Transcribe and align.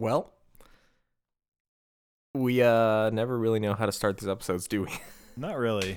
Well, 0.00 0.32
we 2.32 2.62
uh 2.62 3.10
never 3.10 3.38
really 3.38 3.60
know 3.60 3.74
how 3.74 3.84
to 3.84 3.92
start 3.92 4.16
these 4.16 4.30
episodes, 4.30 4.66
do 4.66 4.84
we? 4.84 4.88
Not 5.36 5.58
really. 5.58 5.96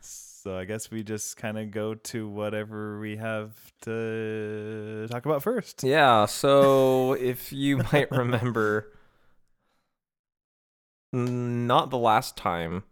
So 0.00 0.56
I 0.56 0.64
guess 0.64 0.90
we 0.90 1.02
just 1.02 1.36
kind 1.36 1.58
of 1.58 1.70
go 1.70 1.92
to 1.92 2.26
whatever 2.26 2.98
we 2.98 3.18
have 3.18 3.52
to 3.82 5.06
talk 5.10 5.26
about 5.26 5.42
first. 5.42 5.84
yeah, 5.84 6.24
so 6.24 7.12
if 7.20 7.52
you 7.52 7.82
might 7.92 8.10
remember 8.10 8.90
not 11.12 11.90
the 11.90 11.98
last 11.98 12.38
time, 12.38 12.84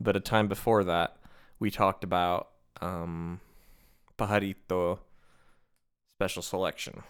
but 0.00 0.16
a 0.16 0.20
time 0.20 0.48
before 0.48 0.82
that, 0.82 1.18
we 1.60 1.70
talked 1.70 2.02
about 2.02 2.48
um 2.80 3.40
Pajarito 4.18 4.98
special 6.18 6.42
selection. 6.42 7.04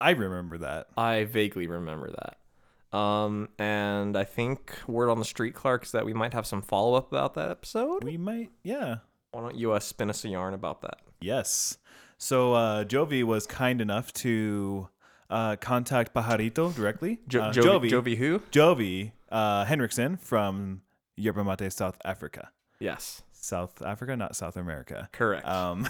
I 0.00 0.10
remember 0.10 0.58
that. 0.58 0.86
I 0.96 1.24
vaguely 1.24 1.66
remember 1.66 2.10
that. 2.10 2.96
Um, 2.96 3.48
and 3.58 4.16
I 4.16 4.24
think 4.24 4.78
word 4.86 5.10
on 5.10 5.18
the 5.18 5.24
street, 5.24 5.54
Clark, 5.54 5.84
is 5.84 5.92
that 5.92 6.06
we 6.06 6.14
might 6.14 6.32
have 6.32 6.46
some 6.46 6.62
follow 6.62 6.94
up 6.94 7.12
about 7.12 7.34
that 7.34 7.50
episode. 7.50 8.04
We 8.04 8.16
might, 8.16 8.50
yeah. 8.62 8.96
Why 9.32 9.42
don't 9.42 9.56
you 9.56 9.72
uh, 9.72 9.80
spin 9.80 10.08
us 10.08 10.24
a 10.24 10.28
yarn 10.28 10.54
about 10.54 10.80
that? 10.82 11.00
Yes. 11.20 11.78
So 12.16 12.54
uh, 12.54 12.84
Jovi 12.84 13.22
was 13.24 13.46
kind 13.46 13.80
enough 13.80 14.12
to 14.14 14.88
uh, 15.28 15.56
contact 15.56 16.14
Pajarito 16.14 16.74
directly. 16.74 17.20
Jo- 17.28 17.42
uh, 17.42 17.52
Jovi, 17.52 17.90
Jovi, 17.90 17.90
Jovi 17.90 18.16
who? 18.16 18.38
Jovi 18.50 19.12
uh, 19.30 19.64
Henriksen 19.66 20.16
from 20.16 20.80
Yerba 21.16 21.44
Mate, 21.44 21.70
South 21.72 21.98
Africa. 22.04 22.50
Yes, 22.80 23.22
South 23.32 23.82
Africa, 23.82 24.16
not 24.16 24.34
South 24.36 24.56
America. 24.56 25.08
correct. 25.12 25.46
Um, 25.46 25.88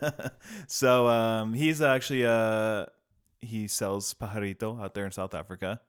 so 0.66 1.08
um, 1.08 1.52
he's 1.52 1.82
actually 1.82 2.24
uh, 2.24 2.86
he 3.42 3.68
sells 3.68 4.14
pajarito 4.14 4.82
out 4.82 4.94
there 4.94 5.04
in 5.04 5.12
South 5.12 5.34
Africa. 5.34 5.80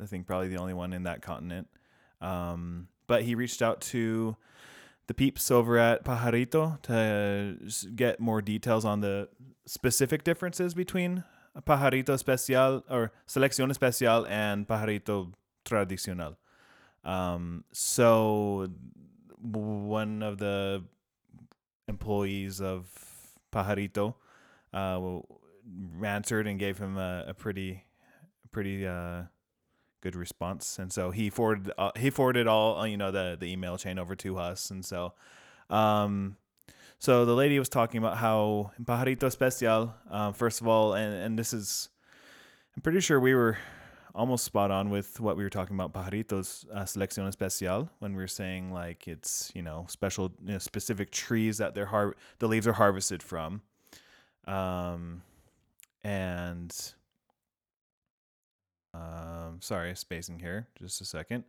I 0.00 0.06
think 0.06 0.26
probably 0.26 0.48
the 0.48 0.58
only 0.58 0.74
one 0.74 0.92
in 0.92 1.04
that 1.04 1.22
continent. 1.22 1.68
Um, 2.20 2.88
but 3.06 3.22
he 3.22 3.34
reached 3.34 3.62
out 3.62 3.80
to 3.80 4.36
the 5.08 5.14
peeps 5.14 5.50
over 5.50 5.78
at 5.78 6.04
Pajarito 6.04 6.80
to 6.82 7.90
get 7.96 8.20
more 8.20 8.42
details 8.42 8.84
on 8.84 9.00
the 9.00 9.28
specific 9.66 10.22
differences 10.22 10.74
between 10.74 11.24
Pajarito 11.66 12.10
Especial 12.10 12.84
or 12.88 13.12
Selección 13.26 13.70
Especial 13.70 14.26
and 14.28 14.68
Pajarito 14.68 15.32
Tradicional. 15.64 16.36
Um, 17.04 17.64
so 17.72 18.68
one 19.40 20.22
of 20.22 20.38
the 20.38 20.84
employees 21.88 22.60
of 22.60 22.86
Pajarito 23.50 24.14
uh, 24.74 25.20
answered 26.02 26.46
and 26.46 26.58
gave 26.58 26.78
him 26.78 26.96
a, 26.96 27.26
a 27.28 27.34
pretty, 27.34 27.84
pretty 28.52 28.86
uh, 28.86 29.22
good 30.00 30.16
response, 30.16 30.78
and 30.78 30.92
so 30.92 31.10
he 31.10 31.30
forwarded 31.30 31.72
uh, 31.78 31.90
he 31.96 32.10
forwarded 32.10 32.46
all 32.46 32.80
uh, 32.80 32.84
you 32.84 32.96
know 32.96 33.10
the 33.10 33.36
the 33.38 33.46
email 33.46 33.76
chain 33.76 33.98
over 33.98 34.14
to 34.16 34.38
us, 34.38 34.70
and 34.70 34.84
so, 34.84 35.14
um, 35.70 36.36
so 36.98 37.24
the 37.24 37.34
lady 37.34 37.58
was 37.58 37.68
talking 37.68 37.98
about 37.98 38.16
how 38.18 38.72
Pajarito 38.82 39.24
Especial, 39.24 39.94
um, 40.10 40.32
first 40.32 40.60
of 40.60 40.68
all, 40.68 40.94
and 40.94 41.14
and 41.14 41.38
this 41.38 41.52
is, 41.52 41.88
I'm 42.76 42.82
pretty 42.82 43.00
sure 43.00 43.20
we 43.20 43.34
were 43.34 43.58
almost 44.14 44.44
spot 44.44 44.70
on 44.70 44.90
with 44.90 45.20
what 45.20 45.36
we 45.36 45.44
were 45.44 45.50
talking 45.50 45.76
about 45.78 45.92
Pajaritos 45.92 46.66
uh, 46.74 46.82
Selección 46.82 47.28
Especial 47.28 47.88
when 48.00 48.12
we 48.14 48.18
were 48.18 48.26
saying 48.26 48.72
like 48.72 49.06
it's 49.06 49.52
you 49.54 49.62
know 49.62 49.86
special 49.88 50.32
you 50.44 50.52
know, 50.52 50.58
specific 50.58 51.10
trees 51.10 51.58
that 51.58 51.74
they're 51.74 51.86
har- 51.86 52.16
the 52.38 52.48
leaves 52.48 52.66
are 52.66 52.72
harvested 52.72 53.22
from, 53.22 53.62
um, 54.46 55.22
and 56.08 56.74
um, 58.94 59.58
sorry, 59.60 59.94
spacing 59.94 60.38
here, 60.38 60.66
just 60.78 61.02
a 61.02 61.04
second. 61.04 61.44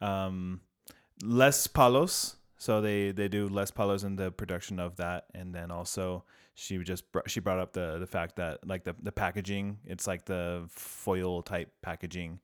Um, 0.00 0.62
less 1.22 1.68
palos, 1.68 2.36
so 2.58 2.80
they 2.80 3.12
they 3.12 3.28
do 3.28 3.48
less 3.48 3.70
palos 3.70 4.02
in 4.02 4.16
the 4.16 4.32
production 4.32 4.80
of 4.80 4.96
that, 4.96 5.26
and 5.32 5.54
then 5.54 5.70
also 5.70 6.24
she 6.54 6.78
just 6.78 7.10
br- 7.12 7.20
she 7.28 7.38
brought 7.38 7.60
up 7.60 7.72
the 7.72 7.98
the 8.00 8.06
fact 8.06 8.36
that 8.36 8.66
like 8.66 8.82
the 8.82 8.96
the 9.00 9.12
packaging, 9.12 9.78
it's 9.84 10.08
like 10.08 10.24
the 10.24 10.64
foil 10.68 11.42
type 11.42 11.72
packaging. 11.80 12.40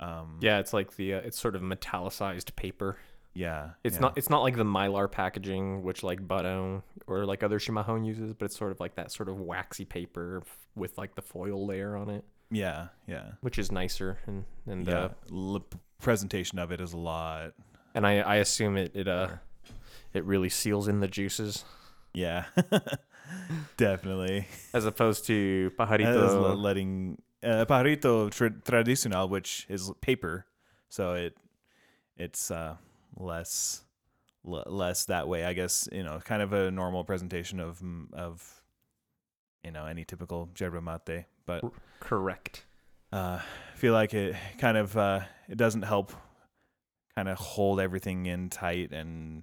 Um, 0.00 0.38
yeah, 0.40 0.58
it's 0.58 0.74
like 0.74 0.96
the 0.96 1.14
uh, 1.14 1.20
it's 1.20 1.40
sort 1.40 1.56
of 1.56 1.62
metallicized 1.62 2.54
paper. 2.54 2.98
Yeah, 3.38 3.70
It's 3.84 3.94
yeah. 3.96 4.00
not 4.00 4.18
it's 4.18 4.28
not 4.30 4.42
like 4.42 4.56
the 4.56 4.64
mylar 4.64 5.08
packaging, 5.10 5.82
which 5.84 6.02
like 6.02 6.20
Buto 6.26 6.82
or 7.06 7.24
like 7.24 7.42
other 7.44 7.58
chimarrão 7.60 8.04
uses, 8.04 8.34
but 8.34 8.46
it's 8.46 8.56
sort 8.58 8.72
of 8.72 8.80
like 8.80 8.94
that 8.96 9.12
sort 9.12 9.28
of 9.28 9.38
waxy 9.40 9.84
paper 9.84 10.42
with 10.74 10.98
like 10.98 11.14
the 11.14 11.22
foil 11.22 11.64
layer 11.64 11.96
on 11.96 12.08
it, 12.10 12.24
Yeah, 12.50 12.88
yeah, 13.06 13.32
which 13.40 13.58
is 13.58 13.70
nicer 13.70 14.18
and 14.26 14.44
and 14.66 14.88
yeah. 14.88 14.98
uh, 14.98 15.08
L- 15.32 15.66
presentation 16.02 16.58
of 16.58 16.72
it 16.72 16.80
is 16.80 16.92
a 16.92 16.98
lot. 16.98 17.52
and 17.94 18.04
I 18.06 18.20
I 18.20 18.36
assume 18.36 18.76
it 18.76 18.90
it 18.96 19.06
uh 19.06 19.28
it 20.12 20.24
really 20.24 20.48
seals 20.48 20.88
in 20.88 20.98
the 21.00 21.08
juices 21.08 21.64
Yeah, 22.14 22.46
definitely. 23.76 24.46
as 24.74 24.84
opposed 24.84 25.26
to 25.26 25.70
That 25.78 25.84
is 25.92 25.98
le- 26.34 26.56
pajarito. 26.56 26.60
letting 26.60 27.22
uh, 27.42 27.64
pajarito 27.66 28.30
tra- 28.30 28.50
tradicional, 28.50 29.28
which 29.28 29.66
is 29.68 29.92
paper, 30.00 30.46
so 30.88 31.12
it 31.14 31.36
it's 32.16 32.50
uh, 32.50 32.76
less 33.18 33.82
l- 34.46 34.64
less 34.66 35.04
that 35.06 35.28
way. 35.28 35.44
I 35.44 35.52
guess 35.52 35.88
you 35.92 36.02
know, 36.02 36.20
kind 36.24 36.42
of 36.42 36.52
a 36.52 36.70
normal 36.70 37.04
presentation 37.04 37.60
of 37.60 37.82
of 38.12 38.62
you 39.64 39.70
know 39.70 39.86
any 39.86 40.04
typical 40.04 40.48
yerba 40.58 40.80
mate, 40.80 41.24
but 41.46 41.62
Correct. 42.00 42.64
uh, 43.12 43.40
I 43.40 43.76
feel 43.76 43.92
like 43.92 44.14
it 44.14 44.36
kind 44.58 44.76
of 44.76 44.96
uh, 44.96 45.20
it 45.48 45.58
doesn't 45.58 45.82
help 45.82 46.12
kind 47.14 47.28
of 47.28 47.36
hold 47.38 47.80
everything 47.80 48.26
in 48.26 48.48
tight 48.48 48.92
and 48.92 49.42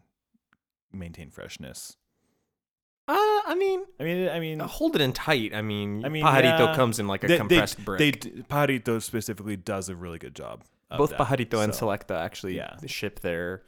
maintain 0.93 1.29
freshness. 1.29 1.97
Uh, 3.07 3.13
I 3.47 3.53
mean, 3.55 3.81
I 3.99 4.03
mean, 4.03 4.29
I 4.29 4.39
mean, 4.39 4.61
uh, 4.61 4.65
hold 4.67 4.95
it 4.95 5.01
in 5.01 5.13
tight. 5.13 5.53
I 5.53 5.61
mean, 5.61 6.03
I 6.03 6.09
mean, 6.09 6.23
pajarito 6.25 6.59
yeah. 6.67 6.75
comes 6.75 6.97
in 6.97 7.07
like 7.07 7.23
a 7.23 7.27
They- 7.27 7.33
they- 7.33 7.37
compressed 7.37 7.85
brick. 7.85 7.99
they 7.99 8.11
pajarito 8.13 8.99
specifically 9.01 9.55
does 9.57 9.89
a 9.89 9.95
really 9.95 10.17
good 10.17 10.33
job. 10.33 10.63
Both 10.97 11.11
that, 11.11 11.19
pajarito 11.19 11.63
and 11.63 11.73
selecta 11.73 12.15
actually 12.19 12.57
yeah. 12.57 12.75
ship 12.85 13.19
their 13.21 13.63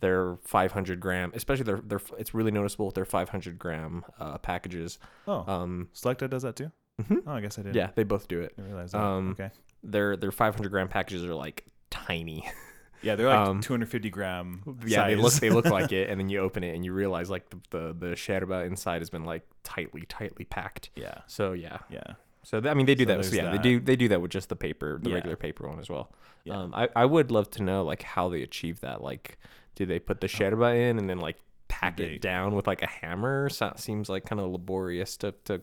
their 0.00 0.36
500 0.44 1.00
gram, 1.00 1.32
especially 1.34 1.64
their 1.64 1.78
their. 1.78 2.00
It's 2.18 2.34
really 2.34 2.50
noticeable 2.50 2.86
with 2.86 2.94
their 2.94 3.04
500 3.06 3.58
gram 3.58 4.04
uh, 4.20 4.38
packages. 4.38 4.98
Oh, 5.26 5.44
Um, 5.50 5.88
Selecta 5.94 6.28
does 6.28 6.42
that 6.42 6.56
too. 6.56 6.70
mhm. 7.02 7.22
Oh, 7.26 7.32
I 7.32 7.40
guess 7.40 7.58
I 7.58 7.62
didn't. 7.62 7.76
yeah, 7.76 7.90
they 7.94 8.04
both 8.04 8.28
do 8.28 8.40
it. 8.40 8.54
didn't 8.56 8.70
realize 8.70 8.92
that. 8.92 9.00
Um, 9.02 9.30
okay. 9.30 9.50
Their 9.82 10.16
their 10.16 10.32
500 10.32 10.68
gram 10.70 10.88
packages 10.88 11.24
are 11.24 11.34
like 11.34 11.64
tiny. 11.90 12.44
Yeah, 13.02 13.14
they're 13.14 13.28
like 13.28 13.48
um, 13.48 13.60
250 13.60 14.08
gram. 14.08 14.62
yeah, 14.86 15.06
they 15.06 15.16
look 15.16 15.34
they 15.34 15.50
look 15.50 15.66
like 15.66 15.92
it, 15.92 16.08
and 16.08 16.18
then 16.18 16.30
you 16.30 16.40
open 16.40 16.64
it 16.64 16.74
and 16.74 16.82
you 16.84 16.94
realize 16.94 17.28
like 17.28 17.48
the 17.50 17.58
the, 17.70 17.94
the 17.96 18.06
sherba 18.16 18.66
inside 18.66 19.02
has 19.02 19.10
been 19.10 19.24
like 19.24 19.42
tightly 19.62 20.06
tightly 20.08 20.46
packed. 20.46 20.88
yeah, 20.96 21.18
So 21.26 21.52
yeah, 21.52 21.78
yeah, 21.90 22.14
so 22.46 22.60
I 22.64 22.74
mean 22.74 22.86
they 22.86 22.94
do 22.94 23.04
So 23.04 23.16
that. 23.16 23.24
So 23.24 23.34
yeah, 23.34 23.50
they 23.50 23.58
do 23.58 23.80
they 23.80 23.96
do 23.96 24.06
that 24.08 24.20
with 24.22 24.30
just 24.30 24.48
the 24.48 24.54
paper, 24.56 24.98
the 25.02 25.08
Yeah. 25.10 25.16
regular 25.16 25.34
paper 25.36 25.66
one 25.68 25.80
as 25.80 25.90
well. 25.90 26.12
Yeah. 26.44 26.58
Um, 26.60 26.72
I 26.74 26.88
I 26.94 27.04
would 27.04 27.30
love 27.32 27.50
to 27.56 27.62
know 27.64 27.82
like 27.82 28.02
how 28.02 28.28
they 28.28 28.42
achieve 28.42 28.80
that. 28.80 29.02
Like, 29.02 29.36
do 29.74 29.84
they 29.84 29.98
put 29.98 30.20
the 30.20 30.28
sherba 30.28 30.74
in 30.88 30.98
and 30.98 31.10
then 31.10 31.18
like 31.18 31.38
pack 31.66 31.98
it 31.98 32.20
down 32.20 32.54
with 32.54 32.66
like 32.68 32.82
a 32.82 32.86
hammer? 32.86 33.48
So 33.48 33.66
it 33.66 33.80
seems 33.80 34.08
like 34.08 34.24
kind 34.24 34.40
of 34.40 34.50
laborious 34.50 35.16
to 35.18 35.32
to 35.46 35.60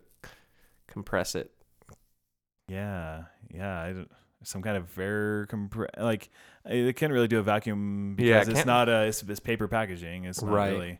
compress 0.88 1.36
it. 1.36 1.52
yeah, 2.68 3.24
yeah. 3.54 3.80
I 3.82 3.94
don't- 3.94 4.12
some 4.46 4.62
kind 4.62 4.76
of 4.76 5.00
air 5.00 5.48
compre- 5.50 5.88
like 5.98 6.30
they 6.66 6.92
can't 6.92 7.14
really 7.14 7.30
do 7.30 7.40
a 7.40 7.44
vacuum 7.44 8.14
because 8.16 8.48
Yeah, 8.50 8.54
it's 8.58 8.66
not 8.66 8.90
a 8.90 9.04
it's, 9.06 9.24
it's 9.24 9.40
paper 9.40 9.70
packaging. 9.70 10.26
It's 10.26 10.42
not 10.42 10.52
Right. 10.52 10.72
really. 10.74 11.00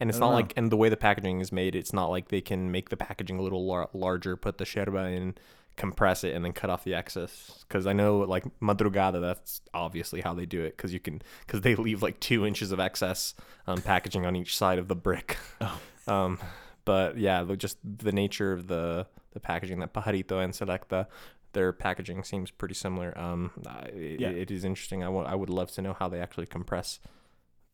And 0.00 0.08
it's 0.10 0.18
not 0.18 0.26
don't 0.28 0.34
like, 0.34 0.52
and 0.56 0.70
the 0.70 0.76
way 0.76 0.88
the 0.88 0.96
packaging 0.96 1.40
is 1.40 1.50
made, 1.52 1.74
it's 1.74 1.92
not 1.92 2.06
like 2.06 2.28
they 2.28 2.40
can 2.40 2.70
make 2.70 2.88
the 2.90 2.96
packaging 2.96 3.38
a 3.38 3.42
little 3.42 3.66
lar- 3.66 3.90
larger, 3.92 4.36
put 4.36 4.58
the 4.58 4.64
sherba 4.64 5.12
in, 5.16 5.34
compress 5.76 6.22
it, 6.24 6.34
and 6.34 6.44
then 6.44 6.52
cut 6.52 6.70
off 6.70 6.84
the 6.84 6.94
excess. 6.94 7.64
Because 7.66 7.86
I 7.86 7.92
know, 7.92 8.18
like 8.18 8.44
madrugada, 8.60 9.20
that's 9.20 9.60
obviously 9.74 10.20
how 10.20 10.34
they 10.34 10.46
do 10.46 10.62
it. 10.62 10.76
Because 10.76 10.92
you 10.92 11.00
can, 11.00 11.20
because 11.46 11.62
they 11.62 11.74
leave 11.74 12.00
like 12.02 12.20
two 12.20 12.46
inches 12.46 12.70
of 12.72 12.78
excess 12.80 13.34
um, 13.66 13.82
packaging 13.82 14.24
on 14.24 14.36
each 14.36 14.56
side 14.56 14.78
of 14.78 14.88
the 14.88 14.96
brick. 14.96 15.36
Oh. 15.60 15.78
Um, 16.08 16.38
but 16.86 17.18
yeah, 17.18 17.44
just 17.58 17.76
the 17.84 18.12
nature 18.12 18.52
of 18.54 18.66
the 18.66 19.06
the 19.34 19.40
packaging 19.40 19.80
that 19.80 19.92
Pajarito 19.92 20.42
and 20.42 20.54
Selecta, 20.54 21.06
their 21.52 21.70
packaging 21.70 22.24
seems 22.24 22.50
pretty 22.50 22.72
similar. 22.74 23.12
Um, 23.18 23.50
it, 23.92 24.18
Yeah. 24.18 24.30
it 24.30 24.50
is 24.50 24.64
interesting. 24.64 25.04
I 25.04 25.10
wa- 25.10 25.24
I 25.24 25.34
would 25.34 25.50
love 25.50 25.70
to 25.72 25.82
know 25.82 25.92
how 25.92 26.08
they 26.08 26.18
actually 26.18 26.46
compress 26.46 26.98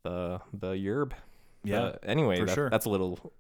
the 0.03 0.41
the 0.53 0.73
yerb. 0.73 1.13
Yeah, 1.65 1.97
anyway, 2.03 2.37
for 2.39 2.47
that, 2.47 2.55
sure. 2.55 2.71
that's 2.71 2.87
a 2.87 2.91
little, 2.91 3.33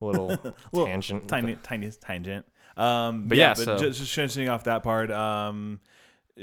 little 0.00 0.28
Little 0.72 0.86
tangent. 0.86 1.28
tiny 1.28 1.56
tiny 1.62 1.90
tangent. 1.90 2.44
Um, 2.76 3.28
But 3.28 3.38
yeah, 3.38 3.48
yeah, 3.48 3.54
so- 3.54 3.64
but 3.66 3.78
just, 3.80 3.98
just 4.00 4.14
finishing 4.14 4.48
off 4.48 4.64
that 4.64 4.82
part. 4.82 5.10
Um, 5.10 5.80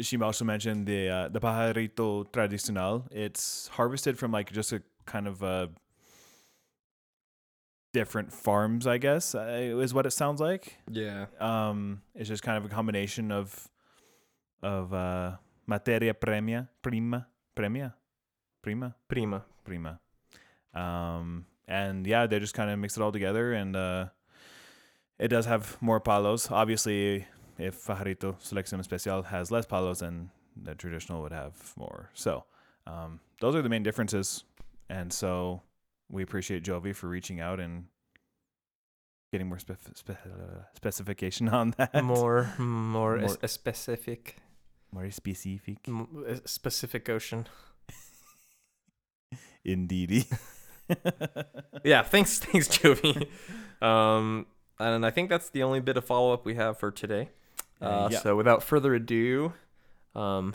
she 0.01 0.19
also 0.21 0.45
mentioned 0.45 0.85
the 0.85 1.09
uh, 1.09 1.27
the 1.29 1.39
pajarito 1.39 2.25
tradicional. 2.31 3.05
It's 3.11 3.67
harvested 3.69 4.17
from 4.19 4.31
like 4.31 4.51
just 4.51 4.71
a 4.71 4.81
kind 5.05 5.27
of 5.27 5.41
a 5.41 5.69
different 7.93 8.31
farms, 8.31 8.85
I 8.85 8.97
guess, 8.99 9.33
uh, 9.33 9.47
is 9.81 9.93
what 9.93 10.05
it 10.05 10.11
sounds 10.11 10.39
like. 10.39 10.77
Yeah. 10.91 11.25
Um, 11.39 12.01
it's 12.13 12.29
just 12.29 12.43
kind 12.43 12.57
of 12.57 12.65
a 12.65 12.69
combination 12.69 13.31
of 13.31 13.67
of 14.61 14.93
uh, 14.93 15.37
materia 15.65 16.13
premia, 16.13 16.67
prima, 16.81 17.27
premia, 17.55 17.93
prima, 18.61 18.95
Prima. 19.07 19.43
prima. 19.63 19.99
Um, 20.73 21.45
and 21.67 22.05
yeah, 22.07 22.27
they 22.27 22.39
just 22.39 22.53
kind 22.53 22.69
of 22.69 22.79
mix 22.79 22.97
it 22.97 23.01
all 23.03 23.11
together, 23.11 23.53
and 23.53 23.75
uh, 23.75 24.05
it 25.19 25.27
does 25.29 25.45
have 25.45 25.77
more 25.81 25.99
palos. 25.99 26.49
Obviously, 26.51 27.25
if 27.57 27.85
Pajarito 27.85 28.35
Selección 28.41 28.79
Especial 28.79 29.23
has 29.23 29.51
less 29.51 29.65
palos, 29.65 29.99
then 29.99 30.29
the 30.61 30.75
traditional 30.75 31.21
would 31.21 31.31
have 31.31 31.53
more. 31.77 32.09
So, 32.13 32.45
um, 32.87 33.19
those 33.41 33.55
are 33.55 33.61
the 33.61 33.69
main 33.69 33.83
differences. 33.83 34.43
And 34.89 35.13
so, 35.13 35.61
we 36.09 36.23
appreciate 36.23 36.63
Jovi 36.63 36.95
for 36.95 37.07
reaching 37.07 37.39
out 37.39 37.59
and 37.59 37.85
getting 39.31 39.47
more 39.47 39.59
spef- 39.59 39.95
spe- 39.95 40.09
uh, 40.09 40.63
specification 40.75 41.47
on 41.59 41.75
that. 41.77 42.03
More, 42.03 42.51
more, 42.57 43.17
More- 43.17 43.43
es- 43.43 43.53
specific, 43.53 44.37
more 44.91 45.09
specific. 45.11 45.77
m- 45.87 46.41
specific 46.45 47.07
ocean. 47.09 47.45
Indeedy. 49.63 50.25
Yeah. 51.83 52.03
Thanks, 52.03 52.39
thanks, 52.39 52.67
Jovi. 52.67 53.27
um, 53.81 54.45
and 54.79 55.05
I 55.05 55.11
think 55.11 55.29
that's 55.29 55.49
the 55.49 55.63
only 55.63 55.79
bit 55.79 55.97
of 55.97 56.05
follow 56.05 56.33
up 56.33 56.45
we 56.45 56.55
have 56.55 56.77
for 56.77 56.91
today. 56.91 57.29
Uh, 57.81 58.09
yeah. 58.11 58.19
So 58.19 58.35
without 58.35 58.63
further 58.63 58.93
ado, 58.93 59.53
um, 60.15 60.53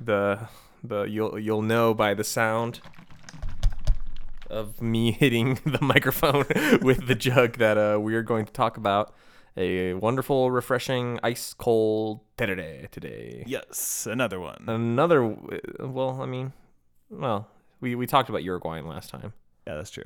the 0.00 0.48
the 0.82 1.04
you'll 1.04 1.38
you'll 1.38 1.62
know 1.62 1.94
by 1.94 2.14
the 2.14 2.24
sound 2.24 2.80
of 4.50 4.80
me 4.80 5.12
hitting 5.20 5.60
the 5.64 5.78
microphone 5.80 6.44
with 6.82 7.06
the 7.06 7.14
jug 7.14 7.58
that 7.58 7.78
uh, 7.78 7.98
we 8.00 8.14
are 8.14 8.22
going 8.22 8.44
to 8.44 8.52
talk 8.52 8.76
about 8.76 9.14
a 9.56 9.94
wonderful, 9.94 10.50
refreshing, 10.50 11.20
ice 11.22 11.54
cold 11.54 12.20
terere 12.36 12.90
today. 12.90 13.44
yes, 13.46 14.06
another 14.10 14.40
one. 14.40 14.64
Another, 14.66 15.24
well, 15.78 16.20
I 16.20 16.26
mean, 16.26 16.52
well, 17.08 17.48
we, 17.84 17.94
we 17.94 18.06
talked 18.06 18.28
about 18.28 18.42
Uruguayan 18.42 18.86
last 18.88 19.10
time, 19.10 19.32
yeah, 19.66 19.74
that's 19.76 19.90
true. 19.90 20.04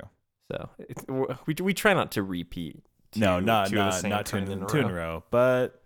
so 0.51 0.69
it's, 0.79 1.03
we 1.47 1.55
we 1.63 1.73
try 1.73 1.93
not 1.93 2.11
to 2.11 2.23
repeat. 2.23 2.83
no, 3.15 3.39
two- 3.39 3.45
not 3.45 3.67
two 3.69 3.75
not 3.75 4.03
not 4.03 4.25
two 4.25 4.37
in, 4.37 4.51
in 4.51 4.63
a 4.63 4.67
two 4.67 4.77
in 4.79 4.85
row. 4.87 4.91
a 4.91 4.93
row. 4.95 5.23
But 5.31 5.81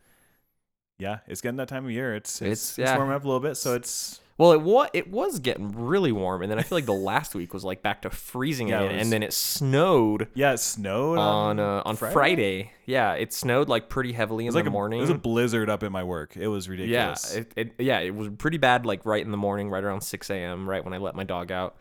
yeah, 1.00 1.20
it's 1.28 1.42
getting 1.42 1.58
that 1.58 1.68
time 1.68 1.86
of 1.86 1.92
year. 1.92 2.16
It's 2.16 2.42
it's, 2.42 2.78
It's- 2.78 2.92
it's, 2.92 2.98
warming 2.98 3.16
up 3.16 3.24
a 3.24 3.28
little 3.28 3.40
bit, 3.40 3.56
so 3.56 3.74
it's 3.76 4.20
Well, 4.38 4.52
it 4.54 4.62
was 4.62 4.90
it 4.94 5.10
was 5.10 5.40
getting 5.40 5.72
really 5.72 6.12
warm, 6.12 6.42
and 6.44 6.52
then 6.52 6.60
I 6.60 6.64
feel 6.64 6.78
like 6.78 6.86
the 6.86 6.94
last 7.12 7.36
week 7.36 7.54
was 7.54 7.64
like 7.64 7.82
back 7.82 8.02
to 8.04 8.10
freezing 8.10 8.70
Yeah, 8.70 8.82
again, 8.82 8.96
was- 8.98 9.02
and 9.04 9.12
then 9.14 9.24
it 9.24 9.34
snowed 9.34 10.28
yeah, 10.34 10.54
it 10.54 10.58
snowed 10.60 11.18
on 11.18 11.60
uh, 11.60 11.82
on 11.86 11.96
Friday? 11.96 12.72
Yeah, 12.86 13.14
it 13.14 13.34
snowed 13.34 13.70
like 13.70 13.90
pretty 13.90 14.12
heavily 14.14 14.46
in 14.48 14.54
like 14.54 14.66
the 14.66 14.70
a, 14.70 14.72
morning. 14.72 15.00
It 15.00 15.02
was 15.02 15.10
a 15.10 15.16
blizzard 15.16 15.70
up 15.70 15.84
at 15.84 15.92
my 15.92 16.04
work. 16.04 16.36
It 16.38 16.48
was 16.48 16.68
yeah, 16.68 16.72
ridiculous. 16.72 17.34
it, 17.36 17.52
it 17.56 17.74
yeah 17.80 18.00
it 18.00 18.14
was 18.16 18.30
pretty 18.38 18.58
bad 18.58 18.86
like 18.86 19.06
right 19.06 19.24
in 19.24 19.32
the 19.32 19.38
morning, 19.38 19.70
right 19.70 19.84
around 19.84 20.02
six 20.02 20.30
a.m. 20.30 20.70
Right 20.70 20.84
when 20.84 20.94
I 20.94 20.98
let 20.98 21.16
my 21.16 21.24
dog 21.24 21.52
out, 21.52 21.76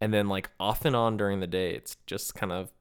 and 0.00 0.12
then 0.14 0.28
like 0.28 0.50
off 0.58 0.84
and 0.84 0.96
on 0.96 1.16
during 1.16 1.40
the 1.40 1.46
day, 1.46 1.72
it's 1.74 1.96
just 2.06 2.34
kind 2.34 2.52
of 2.52 2.72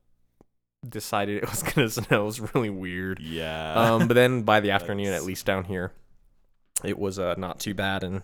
decided 0.88 1.44
it 1.44 1.50
was 1.50 1.64
gonna 1.74 1.90
snow. 1.90 2.22
It 2.22 2.26
was 2.26 2.54
really 2.56 2.70
weird. 2.70 3.20
yeah. 3.20 3.74
um, 3.74 4.08
but 4.08 4.14
then 4.14 4.44
by 4.44 4.60
the 4.60 4.72
afternoon, 4.78 5.14
at 5.14 5.24
least 5.24 5.46
down 5.46 5.66
here, 5.66 5.92
it 6.84 6.98
was 6.98 7.20
uh, 7.20 7.36
not 7.38 7.60
too 7.60 7.74
bad, 7.74 8.04
and 8.04 8.22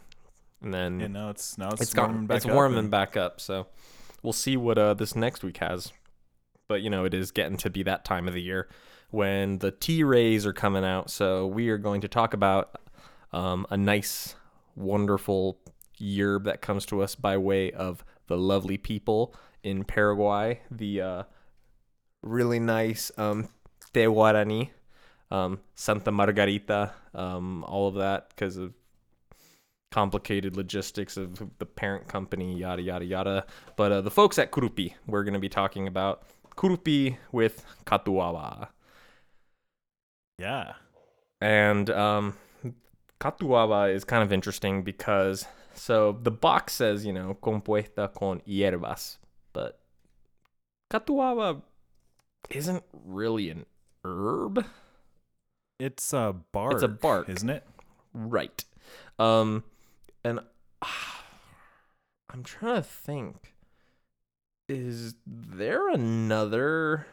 and 0.62 0.74
then 0.74 1.00
yeah, 1.00 1.08
now 1.08 1.30
it's 1.30 1.58
now 1.58 1.70
it's, 1.70 1.82
it's 1.82 1.96
warming 1.96 2.16
gone. 2.18 2.26
back 2.28 2.38
It's 2.38 2.46
up 2.46 2.52
warming 2.54 2.80
and- 2.80 2.92
back 2.92 3.18
up. 3.18 3.40
So 3.42 3.68
we'll 4.24 4.34
see 4.34 4.58
what 4.58 4.78
uh, 4.78 4.94
this 4.94 5.16
next 5.16 5.44
week 5.44 5.58
has. 5.58 5.92
But 6.68 6.82
you 6.82 6.90
know, 6.90 7.06
it 7.06 7.14
is 7.14 7.32
getting 7.32 7.58
to 7.58 7.70
be 7.70 7.84
that 7.84 8.06
time 8.06 8.28
of 8.28 8.34
the 8.34 8.42
year 8.42 8.68
when 9.12 9.60
the 9.60 9.70
T 9.72 10.04
rays 10.04 10.46
are 10.48 10.54
coming 10.54 10.84
out. 10.84 11.10
So 11.12 11.46
we 11.46 11.70
are 11.70 11.78
going 11.78 12.02
to 12.02 12.08
talk 12.08 12.34
about 12.34 12.80
um, 13.32 13.68
a 13.70 13.78
nice, 13.78 14.34
wonderful 14.76 15.60
yerb 16.00 16.44
that 16.46 16.62
comes 16.62 16.86
to 16.88 17.02
us 17.02 17.16
by 17.16 17.38
way 17.38 17.72
of 17.72 18.04
the 18.28 18.38
lovely 18.38 18.78
people 18.78 19.34
in 19.64 19.84
Paraguay. 19.84 20.62
The 20.72 21.02
uh, 21.02 21.24
really 22.24 22.60
nice 22.60 23.12
um, 23.18 23.50
Te 23.94 24.06
Guarani, 24.06 24.70
um, 25.32 25.60
Santa 25.76 26.12
Margarita, 26.12 26.92
um, 27.14 27.64
all 27.66 27.88
of 27.88 27.96
that 27.96 28.30
because 28.30 28.58
of 28.58 28.74
complicated 29.92 30.58
logistics 30.58 31.16
of 31.16 31.42
the 31.58 31.66
parent 31.66 32.08
company, 32.08 32.58
yada 32.58 32.82
yada 32.82 33.06
yada. 33.06 33.46
But 33.78 33.92
uh, 33.92 34.02
the 34.02 34.12
folks 34.12 34.38
at 34.38 34.52
Kurupi, 34.52 34.94
we're 35.08 35.24
going 35.24 35.36
to 35.36 35.40
be 35.40 35.50
talking 35.50 35.88
about 35.88 36.24
Kurupi 36.58 37.18
with 37.32 37.66
Katuawa. 37.86 38.70
Yeah. 40.38 40.74
And 41.40 41.90
um, 41.90 42.36
Katuawa 43.22 43.94
is 43.94 44.04
kind 44.04 44.24
of 44.24 44.34
interesting 44.34 44.84
because 44.84 45.46
so 45.76 46.18
the 46.22 46.32
box 46.32 46.74
says, 46.74 47.06
you 47.06 47.14
know, 47.14 47.38
compuesta 47.42 48.14
con 48.14 48.42
hierbas, 48.48 49.18
but 49.54 49.80
Katuawa 50.92 51.62
isn't 52.50 52.84
really 53.06 53.50
an 53.50 53.66
herb. 54.04 54.66
It's 55.80 56.14
a 56.14 56.36
bark. 56.52 56.74
It's 56.74 56.84
a 56.84 56.88
bark. 56.88 57.30
isn't 57.30 57.50
it? 57.50 57.68
Right. 58.14 58.64
Um 59.20 59.64
and 60.24 60.40
ah, 60.82 61.24
I'm 62.30 62.44
trying 62.44 62.76
to 62.76 62.82
think 62.84 63.54
is 64.68 65.16
there 65.28 65.90
another 65.90 67.06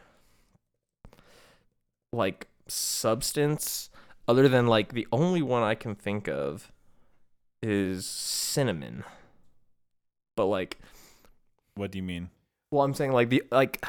like 2.11 2.47
substance 2.67 3.89
other 4.27 4.47
than 4.47 4.67
like 4.67 4.93
the 4.93 5.07
only 5.11 5.41
one 5.41 5.63
I 5.63 5.75
can 5.75 5.95
think 5.95 6.27
of 6.27 6.72
is 7.63 8.05
cinnamon. 8.05 9.03
But 10.35 10.45
like 10.45 10.77
What 11.75 11.91
do 11.91 11.97
you 11.97 12.03
mean? 12.03 12.29
well 12.71 12.83
I'm 12.83 12.93
saying 12.93 13.11
like 13.11 13.29
the 13.29 13.43
like 13.51 13.83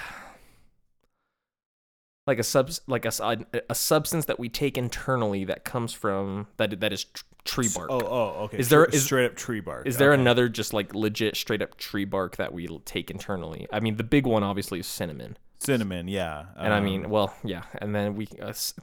like 2.26 2.38
a 2.38 2.42
subs 2.42 2.80
like 2.86 3.04
a, 3.04 3.46
a 3.68 3.74
substance 3.74 4.24
that 4.26 4.38
we 4.38 4.48
take 4.48 4.78
internally 4.78 5.44
that 5.44 5.64
comes 5.64 5.92
from 5.92 6.46
that 6.56 6.80
that 6.80 6.92
is 6.92 7.04
tr- 7.04 7.22
tree 7.44 7.68
bark. 7.74 7.90
Oh, 7.90 8.00
oh, 8.02 8.42
okay. 8.44 8.58
Is 8.58 8.70
there- 8.70 8.86
is- 8.86 9.04
straight 9.04 9.26
up 9.26 9.36
tree 9.36 9.60
bark? 9.60 9.86
Is 9.86 9.98
there 9.98 10.12
Okay. 10.12 10.20
another 10.22 10.48
just 10.48 10.72
like 10.72 10.94
legit 10.94 11.36
straight 11.36 11.60
up 11.60 11.76
tree 11.76 12.06
bark 12.06 12.36
that 12.36 12.54
we 12.54 12.66
take 12.86 13.10
internally? 13.10 13.66
I 13.72 13.80
mean, 13.80 13.96
the 13.96 14.04
big 14.04 14.26
one 14.26 14.42
obviously 14.42 14.78
is 14.80 14.86
cinnamon, 14.86 15.36
cinnamon? 15.58 16.08
Yeah. 16.08 16.46
and 16.56 16.72
I 16.72 16.80
mean, 16.80 17.04
um, 17.04 17.10
well, 17.10 17.34
yeah, 17.44 17.64
and 17.78 17.94
then 17.94 18.16
we 18.16 18.26
because 18.26 18.74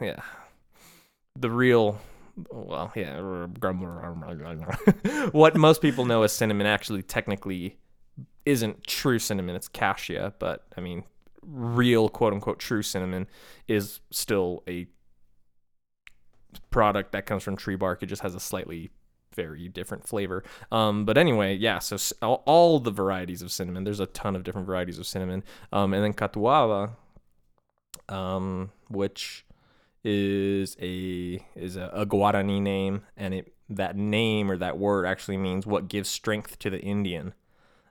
yeah, 0.00 0.20
the 1.36 1.50
real. 1.50 2.00
Well, 2.50 2.92
yeah. 2.96 3.20
what 5.32 5.56
most 5.56 5.80
people 5.80 6.04
know 6.04 6.22
as 6.22 6.32
cinnamon 6.32 6.66
actually 6.66 7.02
technically 7.02 7.78
isn't 8.44 8.86
true 8.86 9.18
cinnamon. 9.18 9.56
It's 9.56 9.68
cassia, 9.68 10.34
but 10.38 10.66
I 10.76 10.80
mean, 10.80 11.04
real 11.42 12.08
quote 12.08 12.32
unquote 12.32 12.58
true 12.58 12.82
cinnamon 12.82 13.26
is 13.68 14.00
still 14.10 14.62
a 14.68 14.86
product 16.70 17.12
that 17.12 17.26
comes 17.26 17.42
from 17.42 17.56
tree 17.56 17.76
bark. 17.76 18.02
It 18.02 18.06
just 18.06 18.22
has 18.22 18.34
a 18.34 18.40
slightly 18.40 18.90
very 19.34 19.68
different 19.68 20.06
flavor. 20.06 20.44
Um, 20.70 21.04
but 21.04 21.18
anyway, 21.18 21.56
yeah. 21.56 21.78
So 21.78 21.96
all, 22.22 22.42
all 22.46 22.80
the 22.80 22.90
varieties 22.90 23.42
of 23.42 23.52
cinnamon. 23.52 23.84
There's 23.84 24.00
a 24.00 24.06
ton 24.06 24.36
of 24.36 24.44
different 24.44 24.66
varieties 24.66 24.98
of 24.98 25.06
cinnamon. 25.06 25.42
Um, 25.72 25.92
and 25.92 26.04
then 26.04 26.12
catuaba, 26.12 26.90
um, 28.08 28.70
which 28.88 29.44
is 30.04 30.76
a 30.80 31.44
is 31.56 31.76
a, 31.76 31.90
a 31.94 32.06
Guarani 32.06 32.60
name, 32.60 33.02
and 33.16 33.34
it 33.34 33.54
that 33.70 33.96
name 33.96 34.50
or 34.50 34.56
that 34.58 34.78
word 34.78 35.06
actually 35.06 35.38
means 35.38 35.66
what 35.66 35.88
gives 35.88 36.08
strength 36.08 36.58
to 36.60 36.70
the 36.70 36.80
Indian. 36.80 37.32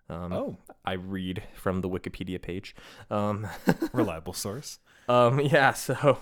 Um, 0.10 0.32
Oh, 0.34 0.58
I 0.86 0.94
read 0.94 1.44
from 1.56 1.82
the 1.82 1.90
Wikipedia 1.90 2.40
page. 2.42 2.76
Um, 3.10 3.48
reliable 3.94 4.34
source. 4.34 4.80
um, 5.10 5.40
yeah. 5.40 5.74
So, 5.74 6.18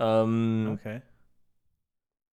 um, 0.00 0.68
Okay. 0.80 1.00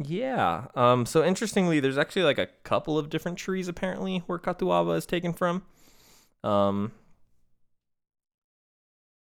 yeah. 0.03 0.65
Um, 0.75 1.05
so 1.05 1.23
interestingly, 1.23 1.79
there's 1.79 1.97
actually 1.97 2.23
like 2.23 2.39
a 2.39 2.47
couple 2.63 2.97
of 2.97 3.09
different 3.09 3.37
trees 3.37 3.67
apparently 3.67 4.19
where 4.27 4.39
Katuaba 4.39 4.97
is 4.97 5.05
taken 5.05 5.33
from. 5.33 5.63
Um, 6.43 6.91